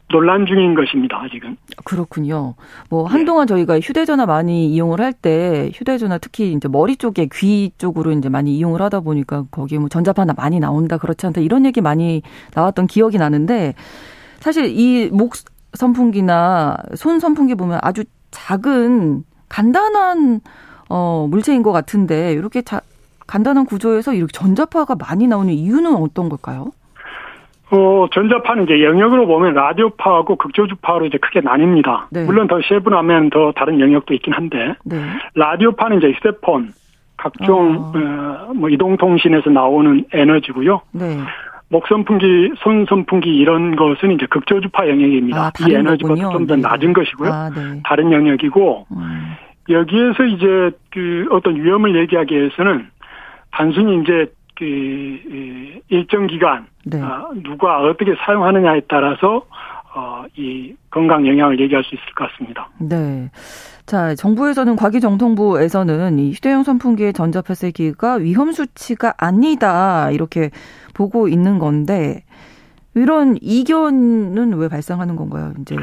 [0.10, 1.21] 논란 중인 것입니다.
[1.23, 1.58] 아직은.
[1.86, 2.53] 그렇군요.
[2.89, 3.53] 뭐 한동안 네.
[3.53, 8.56] 저희가 휴대전화 많이 이용을 할 때 휴대전화 특히 이제 머리 쪽에 귀 쪽으로 이제 많이
[8.58, 12.21] 이용을 하다 보니까 거기에 뭐 전자파 나 많이 나온다 그렇지 않다 이런 얘기 많이
[12.53, 13.73] 나왔던 기억이 나는데
[14.39, 15.34] 사실 이 목
[15.73, 20.41] 선풍기나 손 선풍기 보면 아주 작은 간단한
[20.89, 22.82] 어 물체인 것 같은데 이렇게 자,
[23.27, 26.71] 간단한 구조에서 이렇게 전자파가 많이 나오는 이유는 어떤 걸까요?
[27.71, 32.05] 어, 전자파는 이제 영역으로 보면 라디오파하고 극조주파로 이제 크게 나뉩니다.
[32.12, 32.23] 네.
[32.25, 35.01] 물론 더 세분하면 더 다른 영역도 있긴 한데, 네.
[35.33, 36.71] 라디오파는 이제 휴대폰,
[37.17, 38.47] 각종, 아.
[38.49, 40.81] 어, 뭐 이동통신에서 나오는 에너지고요.
[40.91, 41.17] 네.
[41.69, 45.45] 목선풍기, 손선풍기 이런 것은 이제 극조주파 영역입니다.
[45.45, 47.31] 아, 이 에너지가 좀 더 낮은 것이고요.
[47.31, 47.81] 아, 네.
[47.83, 49.36] 다른 영역이고, 음.
[49.69, 52.88] 여기에서 이제 그 어떤 위험을 얘기하기 위해서는
[53.53, 57.01] 단순히 이제 그 일정 기간 네.
[57.01, 59.45] 어, 누가 어떻게 사용하느냐에 따라서
[59.95, 62.67] 어, 이 건강 영향을 얘기할 수 있을 것 같습니다.
[62.79, 63.29] 네.
[63.85, 70.49] 자, 정부에서는 과기정통부에서는 이 휴대용 선풍기의 전자폐쇄기가 위험 수치가 아니다 이렇게
[70.95, 72.23] 보고 있는 건데
[72.95, 75.53] 이런 이견은 왜 발생하는 건가요?
[75.61, 75.75] 이제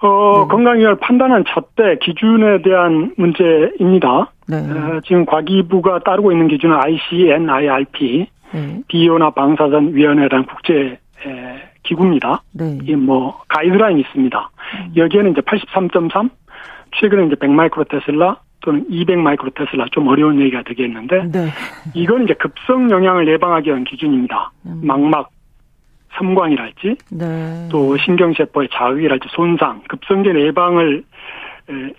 [0.00, 0.48] 어, 네.
[0.48, 4.30] 건강위를 판단한 잣대 기준에 대한 문제입니다.
[4.48, 4.56] 네.
[4.56, 8.82] 어, 지금 과기부가 따르고 있는 기준은 ICNIRP, 네.
[8.88, 12.42] 비오나 방사선 위원회라는 국제 에, 기구입니다.
[12.52, 12.78] 네.
[12.82, 14.50] 이뭐 가이드라인이 있습니다.
[14.74, 14.92] 음.
[14.96, 16.30] 여기에는 이제 83.3,
[17.00, 21.48] 최근에 이제 100 마이크로 테슬라 또는 200 마이크로 테슬라 좀 어려운 얘기가 되겠는데 네.
[21.94, 24.52] 이건 이제 급성 영향을 예방하기 위한 기준입니다.
[24.66, 24.80] 음.
[24.82, 25.30] 망막
[26.16, 27.68] 섬광이랄지 네.
[27.70, 31.04] 또 신경세포의 자극이랄지 손상, 급성된 예방을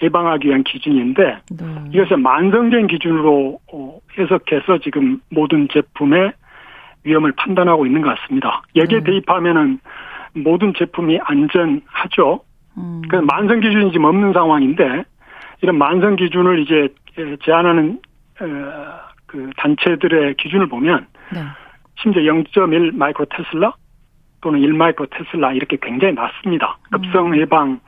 [0.02, 1.66] 예방하기 위한 기준인데 네.
[1.94, 6.34] 이것을 만성적인 기준으로 어, 해석해서 지금 모든 제품의
[7.04, 8.64] 위험을 판단하고 있는 것 같습니다.
[8.76, 9.04] 여기에 네.
[9.12, 9.80] 대입하면은
[10.34, 12.42] 모든 제품이 안전하죠.
[12.78, 13.02] 음.
[13.10, 15.04] 그 만성 기준이 지금 없는 상황인데
[15.62, 16.90] 이런 만성 기준을 이제
[17.44, 18.00] 제한하는
[19.26, 21.42] 그 단체들의 기준을 보면 네.
[22.02, 23.74] 심지어 0.1 마이크로 테슬라
[24.42, 26.78] 또는 1 마이크로 테슬라 이렇게 굉장히 낮습니다.
[26.92, 27.38] 급성 음.
[27.38, 27.80] 예방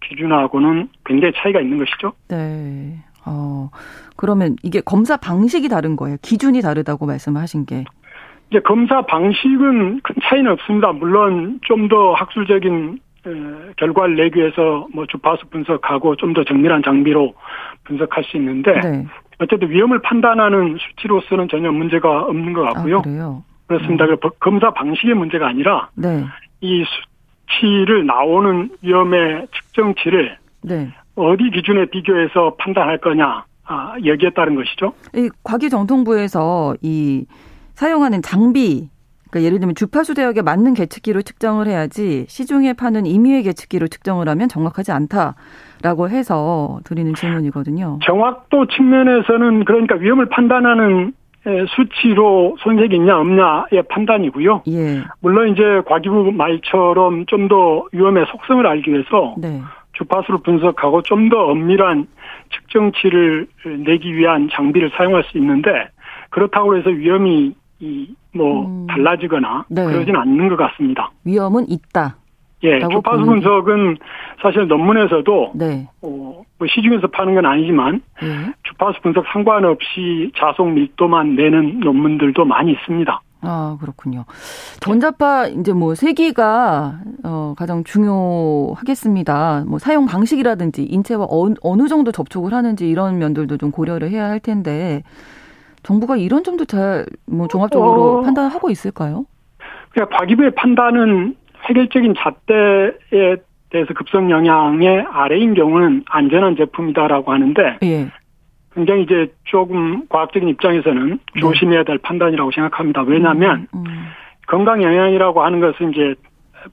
[0.00, 2.12] 기준하고는 굉장히 차이가 있는 것이죠.
[2.28, 2.96] 네.
[3.26, 3.70] 어,
[4.16, 6.16] 그러면 이게 검사 방식이 다른 거예요.
[6.22, 7.84] 기준이 다르다고 말씀하신 게.
[8.50, 10.92] 이제 검사 방식은 큰 차이는 없습니다.
[10.92, 12.98] 물론 좀 더 학술적인
[13.76, 17.34] 결과를 내기 위해서 뭐 주파수 분석하고 좀 더 정밀한 장비로
[17.84, 19.06] 분석할 수 있는데 네.
[19.38, 22.98] 어쨌든 위험을 판단하는 수치로서는 전혀 문제가 없는 것 같고요.
[22.98, 23.44] 아, 그래요?
[23.66, 24.04] 그렇습니다.
[24.06, 24.16] 음.
[24.40, 26.24] 검사 방식의 문제가 아니라 네.
[26.60, 26.84] 이
[27.50, 30.88] 수치를 나오는 위험의 측정치를 네.
[31.16, 34.92] 어디 기준에 비교해서 판단할 거냐 아, 여기에 따른 것이죠.
[35.14, 37.26] 이 과기정통부에서 이
[37.74, 38.88] 사용하는 장비
[39.30, 44.48] 그러니까 예를 들면 주파수 대역에 맞는 계측기로 측정을 해야지 시중에 파는 임의의 계측기로 측정을 하면
[44.48, 48.00] 정확하지 않다라고 해서 드리는 질문이거든요.
[48.04, 51.12] 정확도 측면에서는 그러니까 위험을 판단하는
[51.74, 54.62] 수치로 손색이 있냐 없냐의 판단이고요.
[54.68, 55.02] 예.
[55.20, 59.60] 물론 이제 과기부 말처럼 좀 더 위험의 속성을 알기 위해서 네.
[59.94, 62.06] 주파수를 분석하고 좀 더 엄밀한
[62.52, 63.46] 측정치를
[63.84, 65.70] 내기 위한 장비를 사용할 수 있는데
[66.30, 67.54] 그렇다고 해서 위험이
[68.34, 68.86] 뭐 음.
[68.88, 69.84] 달라지거나 네.
[69.84, 71.10] 그러진 않는 것 같습니다.
[71.24, 72.16] 위험은 있다.
[72.62, 73.96] 예, 주파수 분석은
[74.42, 75.88] 사실 논문에서도 네.
[76.02, 78.52] 어, 뭐 시중에서 파는 건 아니지만 네.
[78.64, 83.20] 주파수 분석 상관없이 자속 밀도만 내는 논문들도 많이 있습니다.
[83.42, 84.26] 아 그렇군요.
[84.80, 89.64] 전자파 이제 뭐 세기가 어, 가장 중요하겠습니다.
[89.66, 94.40] 뭐 사용 방식이라든지 인체와 어, 어느 정도 접촉을 하는지 이런 면들도 좀 고려를 해야 할
[94.40, 95.02] 텐데
[95.82, 99.24] 정부가 이런 점도 잘 뭐 종합적으로 어, 판단하고 있을까요?
[99.92, 101.36] 그냥 과기부의 판단은
[101.68, 103.36] 획일적인 잣대에
[103.70, 108.10] 대해서 급성 영향의 아래인 경우는 안전한 제품이다라고 하는데 예.
[108.74, 111.40] 굉장히 이제 조금 과학적인 입장에서는 네.
[111.40, 113.02] 조심해야 될 판단이라고 생각합니다.
[113.02, 114.06] 왜냐하면 음, 음.
[114.46, 116.14] 건강 영향이라고 하는 것은 이제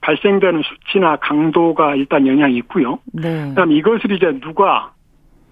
[0.00, 2.98] 발생되는 수치나 강도가 일단 영향이 있고요.
[3.12, 3.48] 네.
[3.48, 4.92] 그다음 이것을 이제 누가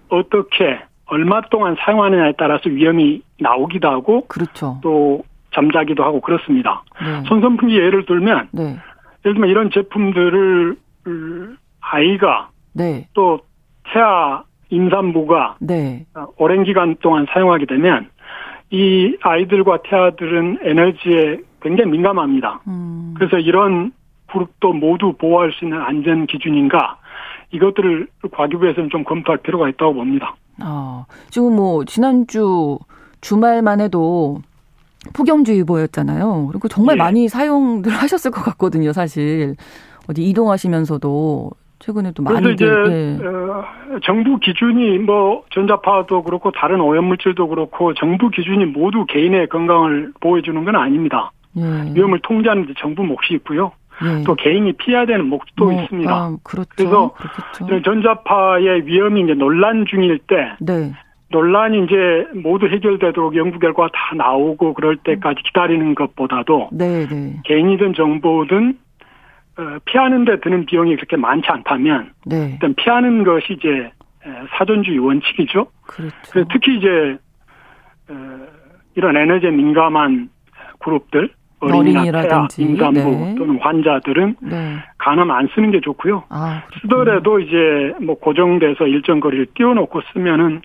[0.09, 4.79] 어떻게 얼마 동안 사용하느냐에 따라서 위험이 나오기도 하고 그렇죠.
[4.83, 5.23] 또
[5.53, 6.83] 잠자기도 하고 그렇습니다.
[7.01, 7.23] 네.
[7.27, 8.77] 손선풍기 예를 들면 네.
[9.27, 10.77] 예를 들면 이런 제품들을
[11.81, 13.07] 아이가 네.
[13.13, 13.41] 또
[13.91, 16.05] 태아 임산부가 네.
[16.37, 18.09] 오랜 기간 동안 사용하게 되면
[18.69, 22.61] 이 아이들과 태아들은 에너지에 굉장히 민감합니다.
[22.67, 23.13] 음.
[23.17, 23.91] 그래서 이런
[24.27, 26.97] 그룹도 모두 보호할 수 있는 안전 기준인가
[27.51, 30.35] 이것들을 과기부에서는 좀 검토할 필요가 있다고 봅니다.
[30.59, 32.77] 아, 지금 뭐 지난주
[33.21, 34.41] 주말만 해도
[35.13, 36.47] 폭염주의보였잖아요.
[36.51, 36.97] 그리고 정말 예.
[36.99, 39.55] 많이 사용들 하셨을 것 같거든요, 사실.
[40.09, 43.19] 어디 이동하시면서도 최근에도 많이 이제 예.
[43.23, 43.63] 어,
[44.03, 50.75] 정부 기준이 뭐 전자파도 그렇고 다른 오염물질도 그렇고 정부 기준이 모두 개인의 건강을 보호해주는 건
[50.75, 51.31] 아닙니다.
[51.57, 51.61] 예.
[51.93, 53.71] 위험을 통제하는 데 정부 몫이 있고요.
[54.03, 54.23] 예.
[54.23, 56.11] 또 개인이 피해야 되는 몫도 뭐, 있습니다.
[56.11, 56.69] 아, 그렇죠.
[56.75, 57.13] 그래서
[57.57, 57.81] 그렇겠죠.
[57.83, 60.93] 전자파의 위험이 이제 논란 중일 때 네.
[61.29, 67.41] 논란이 이제 모두 해결되도록 연구 결과 다 나오고 그럴 때까지 기다리는 것보다도 네, 네.
[67.43, 68.77] 개인이든 정보든
[69.57, 72.51] 어, 피하는 데 드는 비용이 그렇게 많지 않다면 네.
[72.53, 73.91] 일단 피하는 것이 이제
[74.57, 75.67] 사전주의 원칙이죠.
[75.85, 76.47] 그렇죠.
[76.51, 77.17] 특히 이제
[78.09, 78.39] 어,
[78.95, 80.29] 이런 에너지에 민감한
[80.79, 83.35] 그룹들 어린이나 태아, 임산부 네.
[83.35, 84.75] 또는 환자들은 네.
[84.99, 86.25] 간암 안 쓰는 게 좋고요.
[86.29, 90.61] 아, 쓰더라도 이제 뭐 고정돼서 일정 거리를 띄워놓고 쓰면은 어,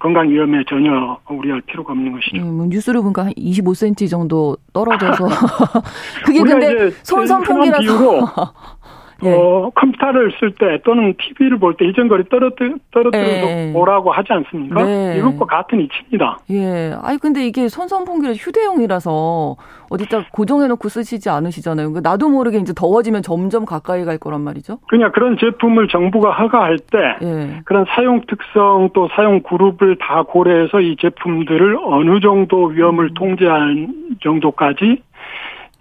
[0.00, 2.36] 건강 위험에 전혀 우려할 필요가 없는 것이죠.
[2.42, 5.26] 음, 뭐 뉴스를 보니까 한 25cm 정도 떨어져서
[6.24, 8.54] 그게 근데 손선풍기라서
[9.24, 9.32] 예.
[9.34, 13.72] 어, 컴퓨터를 쓸 때 또는 TV를 볼 때 일정거리 떨어뜨, 떨어뜨려서 예.
[13.72, 14.84] 보라고 하지 않습니까?
[14.84, 15.16] 네.
[15.18, 16.38] 이것과 같은 이치입니다.
[16.50, 16.94] 예.
[17.02, 19.56] 아니, 근데 이게 선선풍기라 휴대용이라서
[19.90, 21.90] 어디다 고정해놓고 쓰시지 않으시잖아요.
[21.90, 24.78] 그러니까 나도 모르게 이제 더워지면 점점 가까이 갈 거란 말이죠.
[24.88, 27.60] 그냥 그런 제품을 정부가 허가할 때 예.
[27.64, 33.14] 그런 사용 특성 또 사용 그룹을 다 고려해서 이 제품들을 어느 정도 위험을 음.
[33.14, 33.88] 통제할
[34.22, 35.02] 정도까지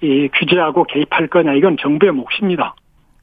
[0.02, 2.76] 이 규제하고 개입할 거냐 이건 정부의 몫입니다.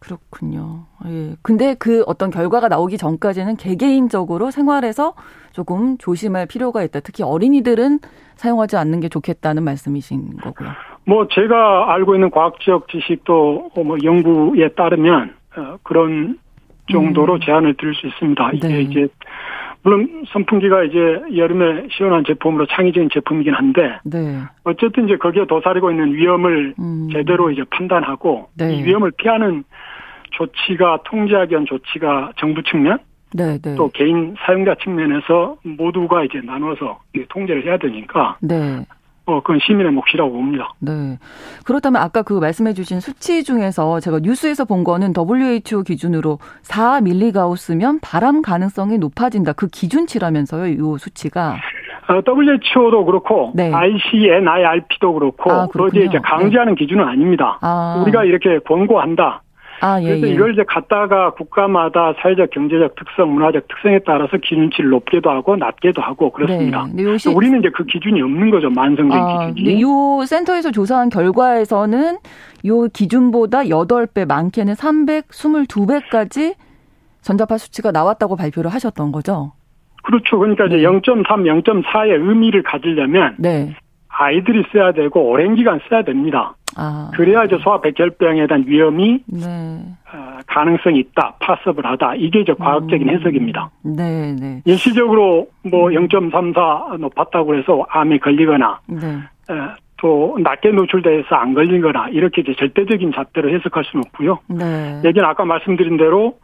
[0.05, 0.85] 그렇군요.
[1.07, 1.35] 예.
[1.43, 5.15] 근데 그 어떤 결과가 나오기 전까지는 개개인적으로 생활에서
[5.53, 7.01] 조금 조심할 필요가 있다.
[7.01, 8.01] 특히 어린이들은
[8.37, 10.71] 사용하지 않는 게 좋겠다는 말씀이신 거고요.
[11.07, 16.39] 뭐 제가 알고 있는 과학적 지식도 뭐 연구에 따르면 어, 그런
[16.91, 17.41] 정도로 음.
[17.41, 18.53] 제한을 드릴 수 있습니다.
[18.53, 18.81] 이게 네.
[18.83, 19.09] 이제
[19.83, 20.97] 물론 선풍기가 이제
[21.37, 24.41] 여름에 시원한 제품으로 창의적인 제품이긴 한데 네.
[24.65, 27.09] 어쨌든 이제 거기에 도사리고 있는 위험을 음.
[27.13, 28.75] 제대로 이제 판단하고 네.
[28.75, 29.65] 이 위험을 피하는
[30.37, 32.99] 조치가 통제하기 위한 조치가 정부 측면
[33.33, 33.75] 네, 네.
[33.75, 38.87] 또 개인 사용자 측면에서 모두가 이제 나눠서 통제를 해야 되니까 네.
[39.27, 40.75] 어, 그건 시민의 몫이라고 봅니다.
[40.81, 41.19] 네.
[41.65, 48.43] 그렇다면 아까 그 말씀해 주신 수치 중에서 제가 뉴스에서 본 거는 WHO 기준으로 4밀리가우스면 발암
[48.43, 49.55] 가능성이 높아진다.
[49.55, 51.57] 그 기준치라면서요, 이 수치가.
[52.07, 53.73] 어, WHO도 그렇고 네.
[53.73, 56.85] ICNIRP도 그렇고 아, 그렇게 이제 강제하는 네.
[56.85, 57.59] 기준은 아닙니다.
[57.63, 58.03] 아.
[58.03, 59.43] 우리가 이렇게 권고한다.
[59.81, 60.33] 아, 예, 그래서 예.
[60.33, 66.31] 이걸 이제 갖다가 국가마다 사회적 경제적 특성, 문화적 특성에 따라서 기준치를 높게도 하고 낮게도 하고
[66.31, 66.87] 그렇습니다.
[66.93, 67.03] 네.
[67.03, 67.29] 요시...
[67.31, 68.71] 우리는 이제 그 기준이 없는 거죠.
[68.71, 69.75] 만성적인 아, 기준이.
[69.75, 69.81] 네.
[69.81, 72.19] 요 센터에서 조사한 결과에서는
[72.67, 76.55] 요 기준보다 8배, 많게는 322배까지
[77.21, 79.53] 전자파 수치가 나왔다고 발표를 하셨던 거죠.
[80.03, 80.39] 그렇죠.
[80.39, 80.77] 그러니까 네.
[80.77, 83.75] 이제 0.3, 0.4의 의미를 가지려면 네.
[84.17, 86.55] 아이들이 써야 되고 오랜 기간 써야 됩니다.
[86.77, 87.11] 아.
[87.15, 89.81] 그래야 이제 소아백혈병에 대한 위험이 네.
[90.13, 92.17] 어, 가능성이 있다, 파서블하다.
[92.17, 93.15] 이게 이제 과학적인 음.
[93.15, 93.71] 해석입니다.
[93.83, 94.63] 네, 네.
[94.65, 99.07] 일시적으로 뭐 0.34 높았다고 해서 암에 걸리거나 네.
[99.51, 104.41] 어, 또 낮게 노출돼서 안 걸리거나 이렇게 이제 절대적인 잣대로 해석할 수는 없고요.
[104.49, 105.01] 네.
[105.05, 106.39] 얘기는 아까 말씀드린 대로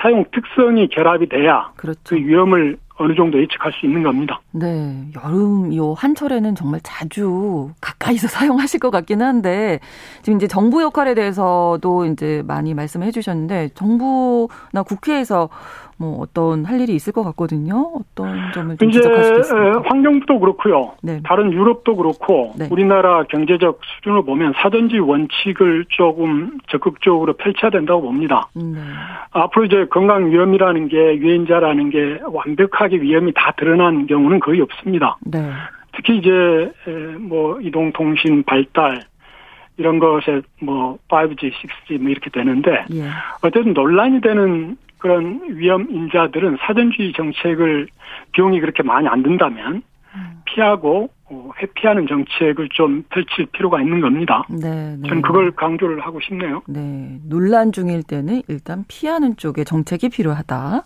[0.00, 2.00] 사용 특성이 결합이 돼야 그렇죠.
[2.08, 4.40] 그 위험을 어느 정도 예측할 수 있는 겁니다.
[4.50, 5.06] 네.
[5.24, 9.80] 여름 요 한철에는 정말 자주 가까이서 사용하실 것 같긴 한데
[10.22, 15.48] 지금 이제 정부 역할에 대해서도 이제 많이 말씀해 주셨는데 정부나 국회에서
[15.98, 17.92] 뭐 어떤 할 일이 있을 것 같거든요.
[17.94, 19.82] 어떤 점을 좀 지적하시겠습니까?
[19.84, 20.92] 환경부도 그렇고요.
[21.02, 21.20] 네.
[21.24, 22.68] 다른 유럽도 그렇고 네.
[22.70, 28.48] 우리나라 경제적 수준을 보면 사전지 원칙을 조금 적극적으로 펼쳐야 된다고 봅니다.
[28.54, 28.80] 네.
[29.30, 35.18] 앞으로 이제 건강 위험이라는 게 유행자라는 게 완벽하게 위험이 다 드러난 경우는 거의 없습니다.
[35.24, 35.50] 네.
[35.94, 36.30] 특히 이제
[37.18, 39.02] 뭐 이동통신 발달
[39.76, 43.08] 이런 것에 뭐 5G, 6G 뭐 이렇게 되는데 예.
[43.42, 47.88] 어쨌든 논란이 되는 그런 위험 인자들은 사전주의 정책을
[48.30, 49.82] 비용이 그렇게 많이 안 든다면
[50.14, 50.42] 음.
[50.44, 54.46] 피하고 어, 회피하는 정책을 좀 펼칠 필요가 있는 겁니다.
[54.48, 55.08] 네, 네.
[55.08, 56.62] 저는 그걸 강조를 하고 싶네요.
[56.68, 60.84] 네, 논란 중일 때는 일단 피하는 쪽에 정책이 필요하다.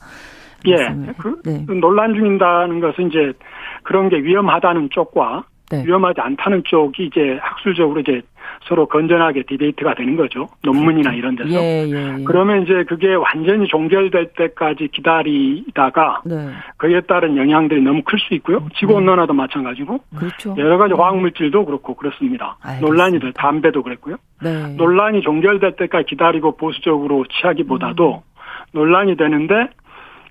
[0.68, 1.66] 예, 그 네.
[1.68, 3.34] 논란 중인다는 것은 이제
[3.82, 5.84] 그런 게 위험하다는 쪽과 네.
[5.84, 8.22] 위험하지 않다는 쪽이 이제 학술적으로 이제
[8.68, 10.48] 서로 건전하게 디베이트가 되는 거죠.
[10.62, 11.14] 논문이나.
[11.14, 11.50] 이런 데서.
[11.50, 12.24] 예, 예, 예.
[12.24, 16.50] 그러면 이제 그게 완전히 종결될 때까지 기다리다가 네.
[16.76, 18.66] 그에 따른 영향들이 너무 클 수 있고요.
[18.76, 18.98] 지구 네.
[18.98, 19.36] 온난화도 네.
[19.36, 20.54] 마찬가지고 그렇죠.
[20.58, 22.56] 여러 가지 화학 물질도 그렇고 그렇습니다.
[22.62, 22.86] 알겠습니다.
[22.86, 24.16] 논란이 될 담배도 그랬고요.
[24.42, 24.74] 네.
[24.76, 28.36] 논란이 종결될 때까지 기다리고 보수적으로 취하기보다도 음.
[28.72, 29.68] 논란이 되는데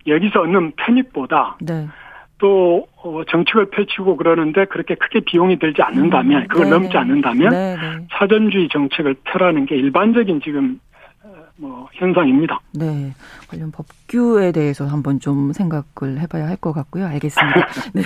[0.07, 1.87] 여기서 얻는 편익보다 네.
[2.37, 6.69] 또 어, 정책을 펼치고 그러는데 그렇게 크게 비용이 들지 않는다면 음, 그걸 네.
[6.71, 8.07] 넘지 않는다면 네, 네.
[8.11, 10.79] 사전주의 정책을 펴라는 게 일반적인 지금
[11.57, 12.59] 뭐 현상입니다.
[12.73, 13.11] 네.
[13.49, 17.05] 관련 법규에 대해서 한번 좀 생각을 해봐야 할 것 같고요.
[17.05, 17.67] 알겠습니다.
[17.93, 18.01] 네.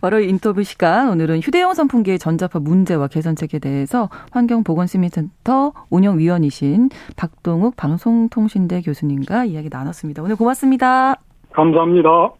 [0.00, 1.08] 바로 인터뷰 시간.
[1.08, 10.22] 오늘은 휴대용 선풍기의 전자파 문제와 개선책에 대해서 환경보건시민센터 운영위원이신 박동욱 방송통신대 교수님과 이야기 나눴습니다.
[10.22, 11.16] 오늘 고맙습니다.
[11.52, 12.39] 감사합니다.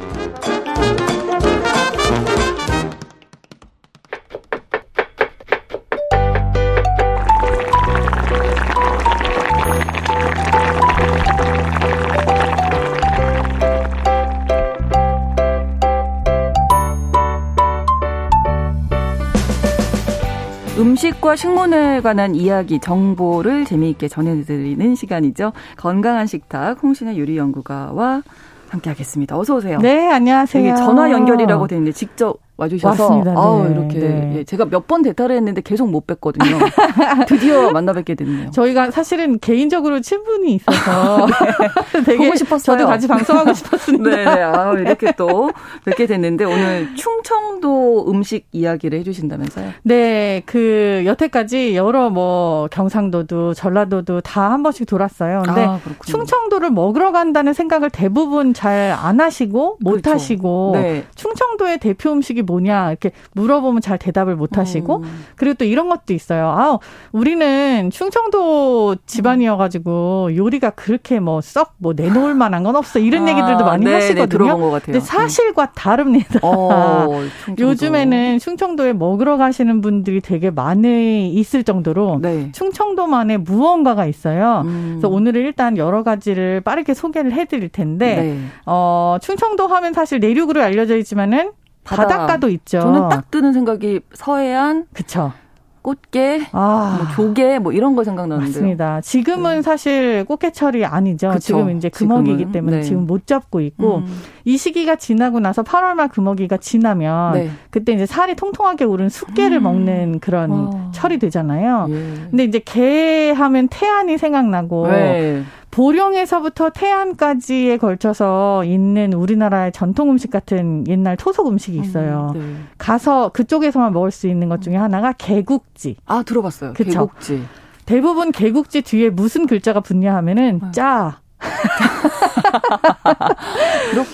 [21.11, 25.51] 음식과 식문에 관한 이야기, 정보를 재미있게 전해드리는 시간이죠.
[25.77, 28.21] 건강한 식탁 홍신의 요리연구가와
[28.69, 29.37] 함께하겠습니다.
[29.37, 29.79] 어서 오세요.
[29.79, 30.75] 네, 안녕하세요.
[30.75, 33.33] 전화 연결이라고 되어 있는데 직접 와주셔서 맞습니다.
[33.41, 34.33] 아우 네, 이렇게 네.
[34.37, 36.59] 예, 제가 몇 번 대타를 했는데 계속 못 뵀거든요.
[37.27, 38.51] 드디어 만나 뵙게 됐네요.
[38.51, 41.27] 저희가 사실은 개인적으로 친분이 있어서
[42.05, 42.77] 되게 보고 싶었어요.
[42.77, 44.09] 저도 같이 방송하고 싶었습니다.
[44.09, 44.41] 네, 네.
[44.41, 45.51] 아, 이렇게 또
[45.85, 49.71] 뵙게 됐는데 오늘 충청도 음식 이야기를 해주신다면서요?
[49.83, 55.43] 네, 그 여태까지 여러 뭐 경상도도 전라도도 다 한 번씩 돌았어요.
[55.45, 60.11] 근데 아, 충청도를 먹으러 간다는 생각을 대부분 잘 안 하시고 못 그렇죠.
[60.11, 61.05] 하시고 네.
[61.15, 65.25] 충청도의 대표 음식이 뭐냐 이렇게 물어보면 잘 대답을 못 하시고 음.
[65.35, 66.47] 그리고 또 이런 것도 있어요.
[66.49, 66.77] 아,
[67.11, 73.91] 우리는 충청도 집안이어가지고 요리가 그렇게 뭐썩뭐 내놓을 만한 건 없어 이런 아, 얘기들도 많이 네,
[73.91, 74.27] 네, 하시거든요.
[74.27, 74.85] 들어본 것 같아요.
[74.85, 76.39] 근데 사실과 다릅니다.
[76.43, 77.63] 어, 충청도.
[77.63, 82.51] 요즘에는 충청도에 먹으러 가시는 분들이 되게 많이 있을 정도로 네.
[82.51, 84.63] 충청도만의 무언가가 있어요.
[84.65, 84.97] 음.
[84.99, 88.39] 그래서 오늘은 일단 여러 가지를 빠르게 소개를 해드릴 텐데 네.
[88.65, 91.51] 어, 충청도 하면 사실 내륙으로 알려져 있지만은
[91.83, 92.03] 바다.
[92.07, 92.79] 바닷가 도 있죠.
[92.79, 95.33] 저는 딱 드는 생각이 서해안, 그쵸.
[95.81, 96.99] 꽃게, 아.
[96.99, 98.47] 뭐 조개 뭐 이런 거 생각나는데요.
[98.49, 99.01] 맞습니다.
[99.01, 101.29] 지금은 사실 꽃게철이 아니죠.
[101.29, 102.51] 그쵸, 지금 이제 금어기이기 지금은.
[102.51, 102.83] 때문에 네.
[102.83, 104.21] 지금 못 잡고 있고 음.
[104.45, 107.49] 이 시기가 지나고 나서 8월 말 금어기가 지나면 네.
[107.71, 110.91] 그때 이제 살이 통통하게 오른 숙게를 먹는 그런 와.
[110.91, 111.87] 철이 되잖아요.
[111.89, 111.93] 예.
[112.29, 115.43] 근데 이제 게 하면 태안이 생각나고 네.
[115.71, 122.33] 보령에서부터 태안까지에 걸쳐서 있는 우리나라의 전통 음식 같은 옛날 토속 음식이 있어요.
[122.35, 122.55] 음, 네.
[122.77, 125.95] 가서 그쪽에서만 먹을 수 있는 것 중에 하나가 개국지.
[126.05, 126.73] 아 들어봤어요.
[126.73, 126.91] 그쵸.
[126.91, 127.43] 개국지.
[127.85, 130.71] 대부분 개국지 뒤에 무슨 글자가 붙냐 하면은 네.
[130.71, 131.19] 짜.
[133.91, 134.05] 그렇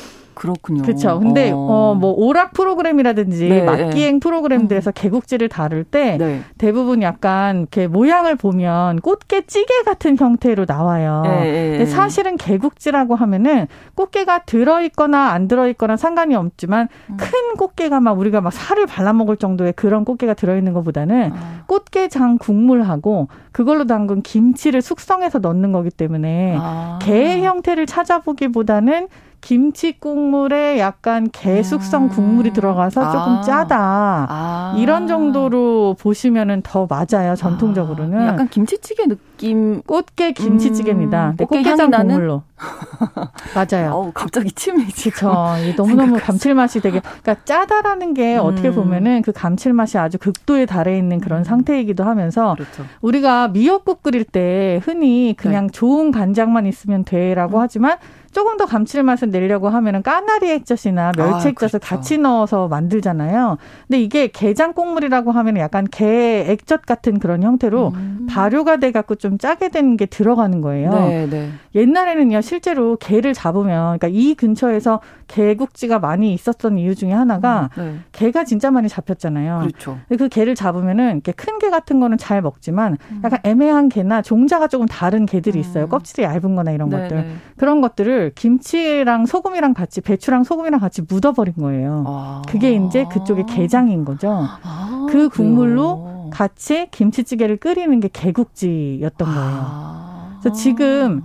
[0.61, 0.83] 군요.
[0.83, 1.19] 그렇죠.
[1.19, 6.41] 근데 어뭐 오락 프로그램이라든지 네, 맞기행 프로그램들에서 개국지를 다룰 때 네.
[6.57, 11.23] 대부분 약간 이렇게 모양을 보면 꽃게 찌개 같은 형태로 나와요.
[11.25, 11.85] 예, 예, 근데 예.
[11.85, 17.17] 사실은 개국지라고 하면은 꽃게가 들어 있거나 안 들어 있거나 상관이 없지만 음.
[17.17, 21.63] 큰 꽃게가 막 우리가 막 살을 발라 먹을 정도의 그런 꽃게가 들어 있는 것보다는 아.
[21.67, 23.27] 꽃게장 국물하고
[23.57, 26.99] 그걸로 담근 김치를 숙성해서 넣는 거기 때문에 아.
[27.01, 29.07] 게 형태를 찾아보기보다는
[29.41, 32.09] 김치 국물에 약간 게 숙성 음.
[32.09, 33.41] 국물이 들어가서 조금 아.
[33.41, 34.27] 짜다.
[34.29, 34.75] 아.
[34.77, 37.35] 이런 정도로 보시면은 더 맞아요.
[37.35, 38.19] 전통적으로는.
[38.19, 39.81] 아, 약간 김치찌개 느 낌.
[39.83, 41.25] 꽃게 김치찌개입니다.
[41.25, 42.07] 음, 근데 꽃게 꽃게장 향이 나는?
[42.15, 42.43] 국물로.
[43.55, 43.91] 맞아요.
[43.93, 45.29] 어우, 갑자기 침이 지금.
[45.29, 45.75] 그렇죠.
[45.77, 46.17] 너무너무.
[46.19, 48.41] 감칠맛이 되게 그러니까 짜다라는 게 음.
[48.41, 52.85] 어떻게 보면은 그 감칠맛이 아주 극도에 달해 있는 그런 상태이기도 하면서 그렇죠.
[53.01, 57.97] 우리가 미역국 끓일 때 흔히 그냥 좋은 간장만 있으면 돼라고 하지만
[58.37, 61.79] 조금 더 감칠맛을 내려고 하면은 까나리 액젓이나 멸치 아, 액젓을 그렇죠.
[61.79, 63.57] 같이 넣어서 만들잖아요.
[63.87, 68.27] 근데 이게 게장 국물이라고 하면 약간 게 액젓 같은 그런 형태로 음.
[68.29, 70.91] 발효가 돼 갖고 좀 짜게 된 게 들어가는 거예요.
[70.91, 71.49] 네, 네.
[71.73, 77.95] 옛날에는요 실제로 게를 잡으면 그러니까 이 근처에서 개국지가 많이 있었던 이유 중에 하나가 네.
[78.11, 79.59] 게가 진짜 많이 잡혔잖아요.
[79.61, 79.97] 그렇죠.
[80.09, 83.21] 그 게를 잡으면은 이렇게 큰게 같은 거는 잘 먹지만 음.
[83.23, 85.87] 약간 애매한 게나 종자가 조금 다른 게들이 있어요.
[85.87, 87.17] 껍질이 얇은 거나 이런 네, 것들.
[87.17, 87.35] 네.
[87.55, 92.03] 그런 것들을 김치랑 소금이랑 같이 배추랑 소금이랑 같이 묻어버린 거예요.
[92.07, 92.41] 아.
[92.47, 94.47] 그게 이제 그쪽의 게장인 거죠.
[94.63, 96.29] 아, 그 국물로 그래요.
[96.31, 99.59] 같이 김치찌개를 끓이는 게 개국지였던 거예요.
[99.63, 100.37] 아.
[100.41, 101.23] 그래서 지금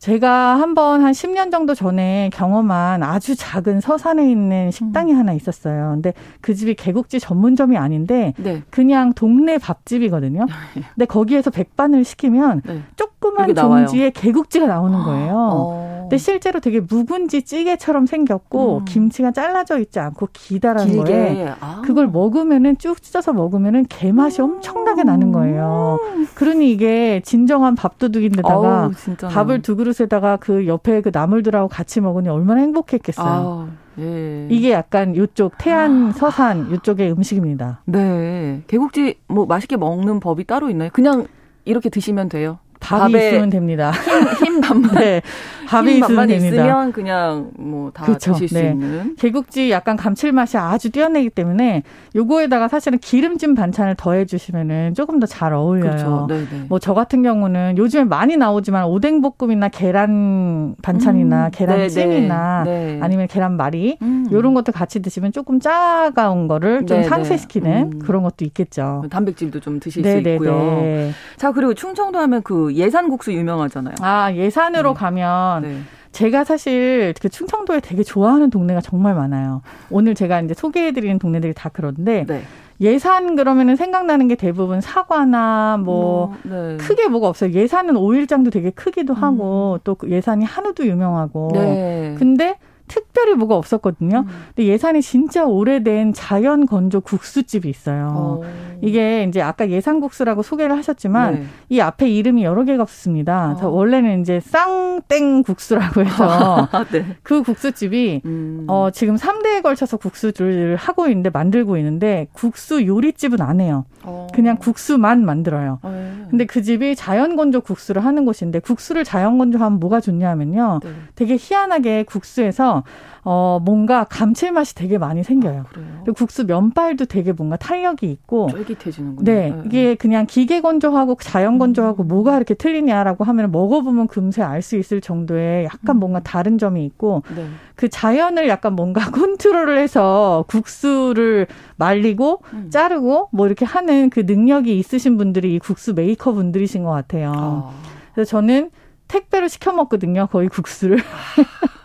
[0.00, 5.90] 제가 한번 한 10년 정도 전에 경험한 아주 작은 서산에 있는 식당이 하나 있었어요.
[5.92, 8.62] 근데 그 집이 개국지 전문점이 아닌데 네.
[8.70, 10.46] 그냥 동네 밥집이거든요.
[10.94, 12.82] 근데 거기에서 백반을 시키면 네.
[12.96, 13.54] 조그만.
[13.54, 15.34] 종지에 개국지가 나오는 거예요.
[15.36, 15.89] 어.
[16.10, 18.84] 근데 실제로 되게 묵은지 찌개처럼 생겼고 음.
[18.84, 21.82] 김치가 잘라져 있지 않고 기다란 거에 아.
[21.84, 24.56] 그걸 먹으면은 쭉 찢어서 먹으면은 게 맛이 음.
[24.56, 26.00] 엄청나게 나는 거예요.
[26.34, 32.60] 그러니 이게 진정한 밥도둑인데다가 어우, 밥을 두 그릇에다가 그 옆에 그 나물들하고 같이 먹으니 얼마나
[32.62, 33.68] 행복했겠어요.
[33.68, 33.68] 아.
[34.00, 34.48] 예.
[34.50, 36.12] 이게 약간 요쪽 태안 아.
[36.12, 37.82] 서산 요쪽의 음식입니다.
[37.84, 38.62] 네.
[38.66, 40.90] 개국지 뭐 맛있게 먹는 법이 따로 있나요?
[40.92, 41.28] 그냥
[41.64, 42.58] 이렇게 드시면 돼요.
[42.80, 43.92] 밥이 있으면 됩니다.
[43.92, 44.94] 힘, 힘 밥만.
[44.98, 45.22] 네.
[45.68, 46.56] 밥이 있으면 됩니다.
[46.56, 48.70] 있으면 그냥 뭐다 드실 수 네.
[48.70, 49.14] 있는.
[49.16, 51.84] 개국지 약간 감칠맛이 아주 뛰어내기 때문에
[52.16, 55.90] 요거에다가 사실은 기름진 반찬을 더해 주시면은 조금 더 잘 어울려요.
[55.92, 56.28] 그렇죠.
[56.68, 61.50] 뭐 저 같은 경우는 요즘에 많이 나오지만 오뎅 볶음이나 계란 반찬이나 음.
[61.52, 62.98] 계란찜이나 네.
[63.02, 64.26] 아니면 계란말이 음.
[64.32, 67.02] 요런 것도 같이 드시면 조금 짜가운 거를 좀 네네.
[67.04, 67.98] 상쇄시키는 음.
[68.00, 69.04] 그런 것도 있겠죠.
[69.10, 70.22] 단백질도 좀 드실 네네네.
[70.22, 71.12] 수 있고요.
[71.36, 73.94] 자, 그리고 충청도 하면 그 예산국수 유명하잖아요.
[74.00, 74.98] 아, 예산으로 네.
[74.98, 75.80] 가면 네.
[76.12, 79.62] 제가 사실 그 충청도에 되게 좋아하는 동네가 정말 많아요.
[79.90, 82.42] 오늘 제가 이제 소개해드리는 동네들이 다 그런데 네.
[82.80, 86.84] 예산 그러면은 생각나는 게 대부분 사과나 뭐 음, 네.
[86.84, 87.52] 크게 뭐가 없어요.
[87.52, 89.78] 예산은 오일장도 되게 크기도 하고 음.
[89.84, 91.50] 또그 예산이 한우도 유명하고.
[91.52, 92.14] 네.
[92.18, 92.56] 근데
[92.90, 94.24] 특별히 뭐가 없었거든요.
[94.26, 94.44] 음.
[94.48, 98.08] 근데 예산이 진짜 오래된 자연 건조 국수집이 있어요.
[98.08, 98.44] 오.
[98.44, 98.50] 어.
[98.82, 101.44] 이게 이제 아까 예산 국수라고 소개를 하셨지만 네.
[101.68, 103.56] 이 앞에 이름이 여러 개가 없습니다.
[103.62, 103.68] 어.
[103.68, 107.04] 원래는 이제 쌍땡 국수라고 해서 네.
[107.22, 108.64] 그 국수집이 음.
[108.68, 113.84] 어 지금 3대에 걸쳐서 국수를 하고 있는데 만들고 있는데 국수 요리집은 안 해요.
[114.02, 114.26] 어.
[114.34, 115.78] 그냥 국수만 만들어요.
[115.82, 116.26] 어.
[116.30, 120.80] 근데 그 집이 자연 건조 국수를 하는 곳인데 국수를 자연 건조하면 뭐가 좋냐면요.
[120.82, 120.90] 네.
[121.14, 122.79] 되게 희한하게 국수에서
[123.22, 125.60] 어 뭔가 감칠맛이 되게 많이 생겨요.
[125.60, 129.24] 아, 그리고 국수 면발도 되게 뭔가 탄력이 있고 쫄깃해지는군요.
[129.24, 132.08] 네, 네, 이게 그냥 기계 건조하고 자연 건조하고 음.
[132.08, 136.00] 뭐가 이렇게 틀리냐라고 하면 먹어보면 금세 알 수 있을 정도의 약간 음.
[136.00, 137.46] 뭔가 다른 점이 있고 네.
[137.74, 142.70] 그 자연을 약간 뭔가 컨트롤을 해서 국수를 말리고 음.
[142.70, 147.32] 자르고 뭐 이렇게 하는 그 능력이 있으신 분들이 이 국수 메이커 분들이신 것 같아요.
[147.34, 147.70] 아.
[148.14, 148.70] 그래서 저는
[149.08, 150.26] 택배로 시켜 먹거든요.
[150.30, 150.98] 거의 국수를.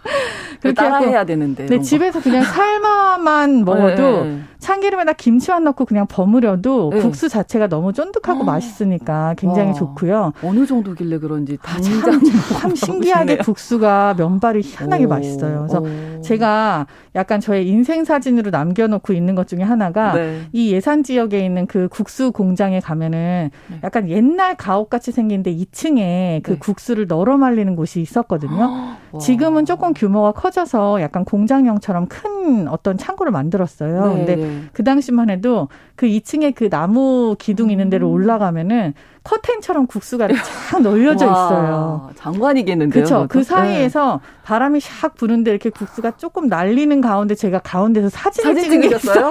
[0.61, 1.65] 그렇게 따라해야 되는데.
[1.65, 4.39] 네, 집에서 그냥 삶아만 먹어도 네.
[4.59, 7.01] 참기름에다 김치만 넣고 그냥 버무려도 네.
[7.01, 8.43] 국수 자체가 너무 쫀득하고 어.
[8.43, 9.73] 맛있으니까 굉장히 와.
[9.73, 10.33] 좋고요.
[10.43, 12.19] 어느 정도길래 그런지 아, 참,
[12.59, 15.07] 참 신기하게 국수가 면발이 희한하게 오.
[15.09, 15.67] 맛있어요.
[15.67, 16.21] 그래서 오.
[16.21, 20.41] 제가 약간 저의 인생 사진으로 남겨놓고 있는 것 중에 하나가 네.
[20.51, 23.79] 이 예산 지역에 있는 그 국수 공장에 가면은 네.
[23.83, 26.57] 약간 옛날 가옥 같이 생긴데 2층에 그 네.
[26.57, 28.95] 국수를 널어 말리는 곳이 있었거든요.
[29.21, 34.13] 지금은 조금 규모가 커져서 약간 공장형처럼 큰 어떤 창고를 만들었어요.
[34.13, 34.25] 네.
[34.25, 38.13] 근데 그 당시만 해도 그 2층에 그 나무 기둥 있는 데로 음.
[38.13, 38.93] 올라가면은
[39.23, 42.09] 커튼처럼 국수가 쫙 널려져 있어요.
[42.15, 43.03] 장관이겠는데요.
[43.03, 43.25] 그렇죠.
[43.29, 44.41] 그 사이에서 네.
[44.43, 49.29] 바람이 샥 부는데 이렇게 국수가 조금 날리는 가운데 제가 가운데서 사진을 사진 찍으셨어요?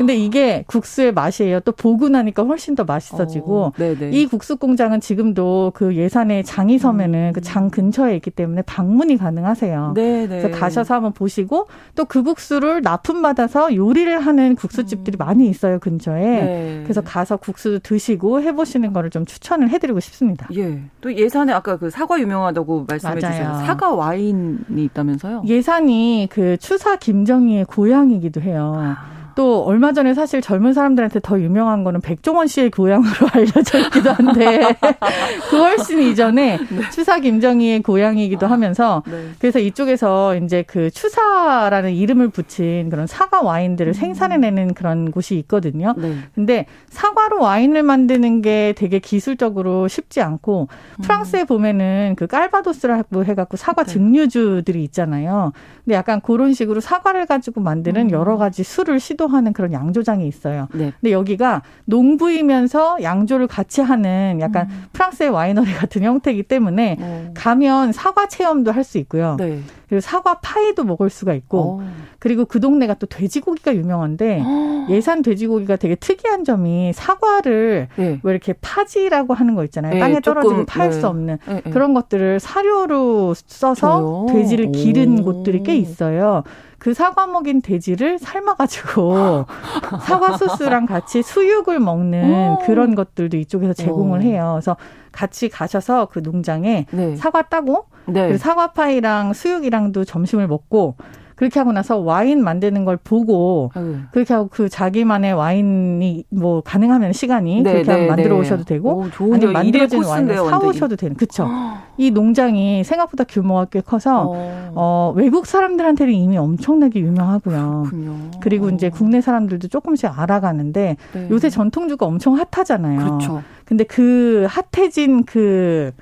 [0.00, 1.60] 근데 이게 국수의 맛이에요.
[1.60, 3.72] 또 보고 나니까 훨씬 더 맛있어지고 어,
[4.10, 7.32] 이 국수 공장은 지금도 그 예산의 장이 서면은 음.
[7.34, 9.92] 그장 근처에 있기 때문에 방문이 가능하세요.
[9.94, 10.26] 네네.
[10.26, 15.18] 그래서 가셔서 한번 보시고 또 그 국수를 납품 받아서 요리를 하는 국수집들이 음.
[15.18, 16.22] 많이 있어요 근처에.
[16.22, 16.80] 네.
[16.82, 20.48] 그래서 가서 국수 드시고 해보시는 거를 좀 추천을 해드리고 싶습니다.
[20.56, 20.80] 예.
[21.02, 23.66] 또 예산에 아까 그 사과 유명하다고 말씀해 주셨어요.
[23.66, 25.42] 사과 와인이 있다면서요?
[25.46, 28.72] 예산이 그 추사 김정희의 고향이기도 해요.
[28.78, 29.19] 아.
[29.40, 34.76] 또 얼마 전에 사실 젊은 사람들한테 더 유명한 거는 백종원 씨의 고향으로 알려져 있기도 한데
[35.48, 36.90] 그 훨씬 이전에 네.
[36.92, 39.30] 추사 김정희의 고향이기도 아, 하면서 네.
[39.38, 43.94] 그래서 이쪽에서 이제 그 추사라는 이름을 붙인 그런 사과 와인들을 음.
[43.94, 45.94] 생산해내는 그런 곳이 있거든요.
[45.96, 46.16] 네.
[46.34, 50.68] 근데 사과로 와인을 만드는 게 되게 기술적으로 쉽지 않고
[50.98, 51.02] 음.
[51.02, 53.92] 프랑스에 보면은 그 깔바도스라고 해갖고 사과 네.
[53.92, 55.52] 증류주들이 있잖아요.
[55.90, 58.10] 근데 약간 그런 식으로 사과를 가지고 만드는 음.
[58.12, 60.68] 여러 가지 술을 시도 시도하는 그런 양조장이 있어요.
[60.72, 60.92] 네.
[61.00, 64.84] 근데 여기가 농부이면서 양조를 같이 하는 약간 음.
[64.92, 67.30] 프랑스의 와이너리 같은 형태이기 때문에 어.
[67.34, 69.36] 가면 사과 체험도 할 수 있고요.
[69.38, 69.60] 네.
[69.88, 71.82] 그리고 사과 파이도 먹을 수가 있고 오.
[72.18, 74.42] 그리고 그 동네가 또 돼지고기가 유명한데
[74.88, 78.20] 예산 돼지고기가 되게 특이한 점이 사과를 네.
[78.22, 79.94] 왜 이렇게 파지라고 하는 거 있잖아요.
[79.94, 81.06] 네, 땅에 떨어지면 팔수 네.
[81.06, 81.70] 없는 네, 네.
[81.70, 84.26] 그런 것들을 사료로 써서?
[84.30, 85.24] 돼지를 기른 오.
[85.24, 86.42] 곳들이 꽤 있어요.
[86.78, 89.44] 그 사과 먹인 돼지를 삶아가지고
[90.02, 92.58] 사과 소스랑 같이 수육을 먹는 오.
[92.64, 94.22] 그런 것들도 이쪽에서 제공을 오.
[94.22, 94.52] 해요.
[94.54, 94.76] 그래서
[95.12, 97.16] 같이 가셔서 그 농장에 네.
[97.16, 98.36] 사과 따고 네.
[98.38, 100.96] 사과 파이랑 수육이랑도 점심을 먹고
[101.40, 104.08] 그렇게 하고 나서 와인 만드는 걸 보고 음.
[104.12, 108.40] 그렇게 하고 그 자기만의 와인이 뭐 가능하면 시간이 네, 그렇게 네, 만들어 네.
[108.42, 111.48] 오셔도 되고 오, 아니면 만들어진 와인을 사 오셔도 되는 그렇죠.
[111.96, 114.72] 이 농장이 생각보다 규모가 꽤 커서 어.
[114.74, 117.84] 어, 외국 사람들한테는 이미 엄청나게 유명하고요.
[117.88, 118.16] 그렇군요.
[118.42, 121.28] 그리고 이제 국내 사람들도 조금씩 알아가는데 네.
[121.30, 122.98] 요새 전통주가 엄청 핫하잖아요.
[122.98, 123.42] 그렇죠.
[123.64, 125.92] 근데 그 핫해진 그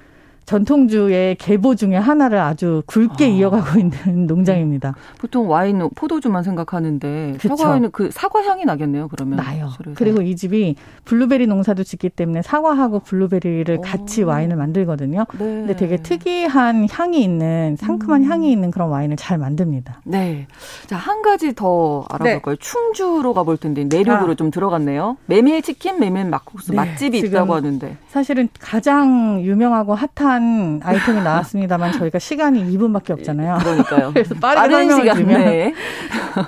[0.48, 3.28] 전통주의 계보 중에 하나를 아주 굵게 아.
[3.28, 3.92] 이어가고 있는
[4.26, 4.94] 농장입니다.
[5.18, 7.54] 보통 와인 포도주만 생각하는데 그쵸.
[7.54, 9.08] 사과에는 그 사과 향이 나겠네요.
[9.08, 9.68] 그러면 나요.
[9.68, 9.98] 소리에서.
[9.98, 13.80] 그리고 이 집이 블루베리 농사도 짓기 때문에 사과하고 블루베리를 오.
[13.82, 15.26] 같이 와인을 만들거든요.
[15.32, 15.38] 네.
[15.38, 18.30] 근데 되게 특이한 향이 있는 상큼한 음.
[18.30, 20.00] 향이 있는 그런 와인을 잘 만듭니다.
[20.04, 20.46] 네.
[20.86, 22.56] 자, 한 가지 더 알아볼까요?
[22.56, 22.58] 네.
[22.58, 24.34] 충주로 가볼 텐데 내륙으로 아.
[24.34, 25.18] 좀 들어갔네요.
[25.26, 26.76] 메밀 치킨, 메밀 막국수 네.
[26.76, 27.98] 맛집이 있다고 하는데.
[28.08, 33.58] 사실은 가장 유명하고 핫한 한 아이템이 나왔습니다만 저희가 시간이 2분밖에 없잖아요.
[33.58, 34.12] 그러니까요.
[34.14, 35.74] 그래서 빠른 시간 주면 네.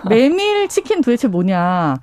[0.09, 1.97] 메밀 치킨 도대체 뭐냐?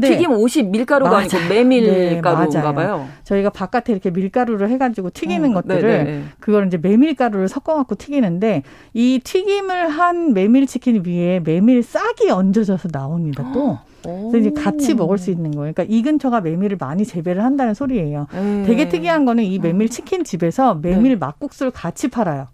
[0.00, 1.38] 근데 튀김 옷이 밀가루가 맞아.
[1.38, 3.08] 아니고 메밀가루인가 네, 봐요.
[3.24, 6.04] 저희가 바깥에 이렇게 밀가루를 해가지고 튀기는 어, 것들을 네네.
[6.04, 6.24] 네.
[6.40, 13.50] 그걸 이제 메밀가루를 섞어갖고 튀기는데 이 튀김을 한 메밀 치킨 위에 메밀 싹이 얹어져서 나옵니다.
[13.52, 13.78] 또.
[14.02, 15.72] 그래서 이제 같이 먹을 수 있는 거예요.
[15.72, 18.26] 그러니까 이 근처가 메밀을 많이 재배를 한다는 소리예요.
[18.32, 18.64] 네.
[18.66, 21.16] 되게 특이한 거는 이 메밀 치킨 집에서 메밀 네.
[21.16, 22.48] 막국수를 같이 팔아요.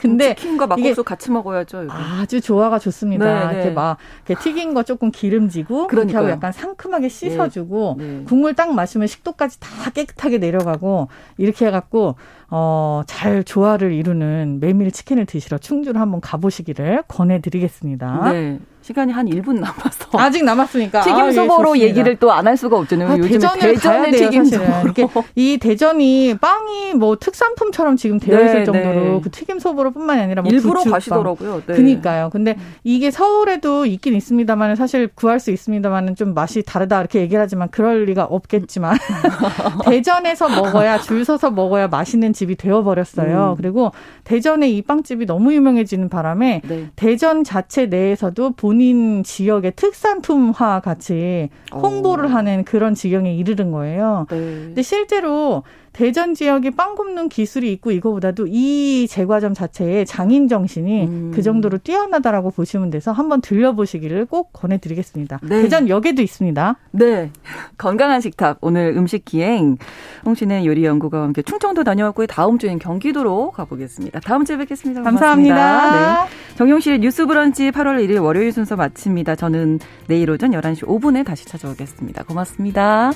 [0.00, 1.84] 근데 치킨과 막국수 같이 먹어야죠.
[1.84, 1.92] 이거.
[1.92, 3.24] 아주 조화가 좋습니다.
[3.24, 3.54] 네, 네.
[3.54, 8.24] 이렇게 막 이렇게 튀긴 거 조금 기름지고 그렇게 하고 약간 상큼하게 씻어주고 네, 네.
[8.24, 12.16] 국물 딱 마시면 식도까지 다 깨끗하게 내려가고 이렇게 해갖고
[12.48, 18.32] 어, 잘 조화를 이루는 메밀 치킨을 드시러 충주를 한번 가보시기를 권해드리겠습니다.
[18.32, 18.58] 네.
[18.90, 20.08] 시간이 한 1분 남았어.
[20.18, 21.02] 아직 남았으니까.
[21.06, 23.08] 튀김 아, 소보로 예, 얘기를 또 안 할 수가 없잖아요.
[23.08, 24.44] 아, 요즘에 대전을 대전의 튀김
[24.88, 29.20] 이게 이 대전이 빵이 뭐 특산품처럼 지금 되어 네, 있을 정도로 네.
[29.22, 30.92] 그 튀김 소보로뿐만이 아니라 뭐 일부러 부추빵.
[30.92, 31.62] 가시더라고요.
[31.66, 31.74] 네.
[31.74, 32.30] 그니까요.
[32.32, 37.68] 근데 이게 서울에도 있긴 있습니다만 사실 구할 수 있습니다만은 좀 맛이 다르다 이렇게 얘기를 하지만
[37.70, 38.96] 그럴 리가 없겠지만
[39.84, 43.54] 대전에서 먹어야 줄 서서 먹어야 맛있는 집이 되어 버렸어요.
[43.56, 43.56] 음.
[43.56, 43.92] 그리고
[44.24, 46.88] 대전의 이 빵집이 너무 유명해지는 바람에 네.
[46.96, 52.28] 대전 자체 내에서도 본인 지역의 특산품화 같이 홍보를 오.
[52.28, 54.26] 하는 그런 지경에 이르는 거예요.
[54.30, 54.36] 네.
[54.38, 55.62] 근데 실제로
[56.00, 61.30] 대전 지역이 빵 굽는 기술이 있고 이거보다도 이 제과점 자체의 장인 정신이 음.
[61.34, 65.40] 그 정도로 뛰어나다라고 보시면 돼서 한번 들려보시기를 꼭 권해드리겠습니다.
[65.42, 65.60] 네.
[65.60, 66.76] 대전 역에도 있습니다.
[66.92, 67.30] 네.
[67.76, 69.76] 건강한 식탁 오늘 음식 기행
[70.24, 72.28] 홍신의 요리 연구가와 함께 충청도 다녀왔고요.
[72.28, 74.20] 다음 주엔 경기도로 가보겠습니다.
[74.20, 75.02] 다음 주에 뵙겠습니다.
[75.02, 75.54] 고맙습니다.
[75.54, 76.24] 감사합니다.
[76.24, 76.30] 네.
[76.56, 79.36] 정용실의 뉴스 브런치 8월 1일 월요일 순서 마칩니다.
[79.36, 82.22] 저는 내일 오전 11시 5분에 다시 찾아오겠습니다.
[82.22, 83.12] 고맙습니다.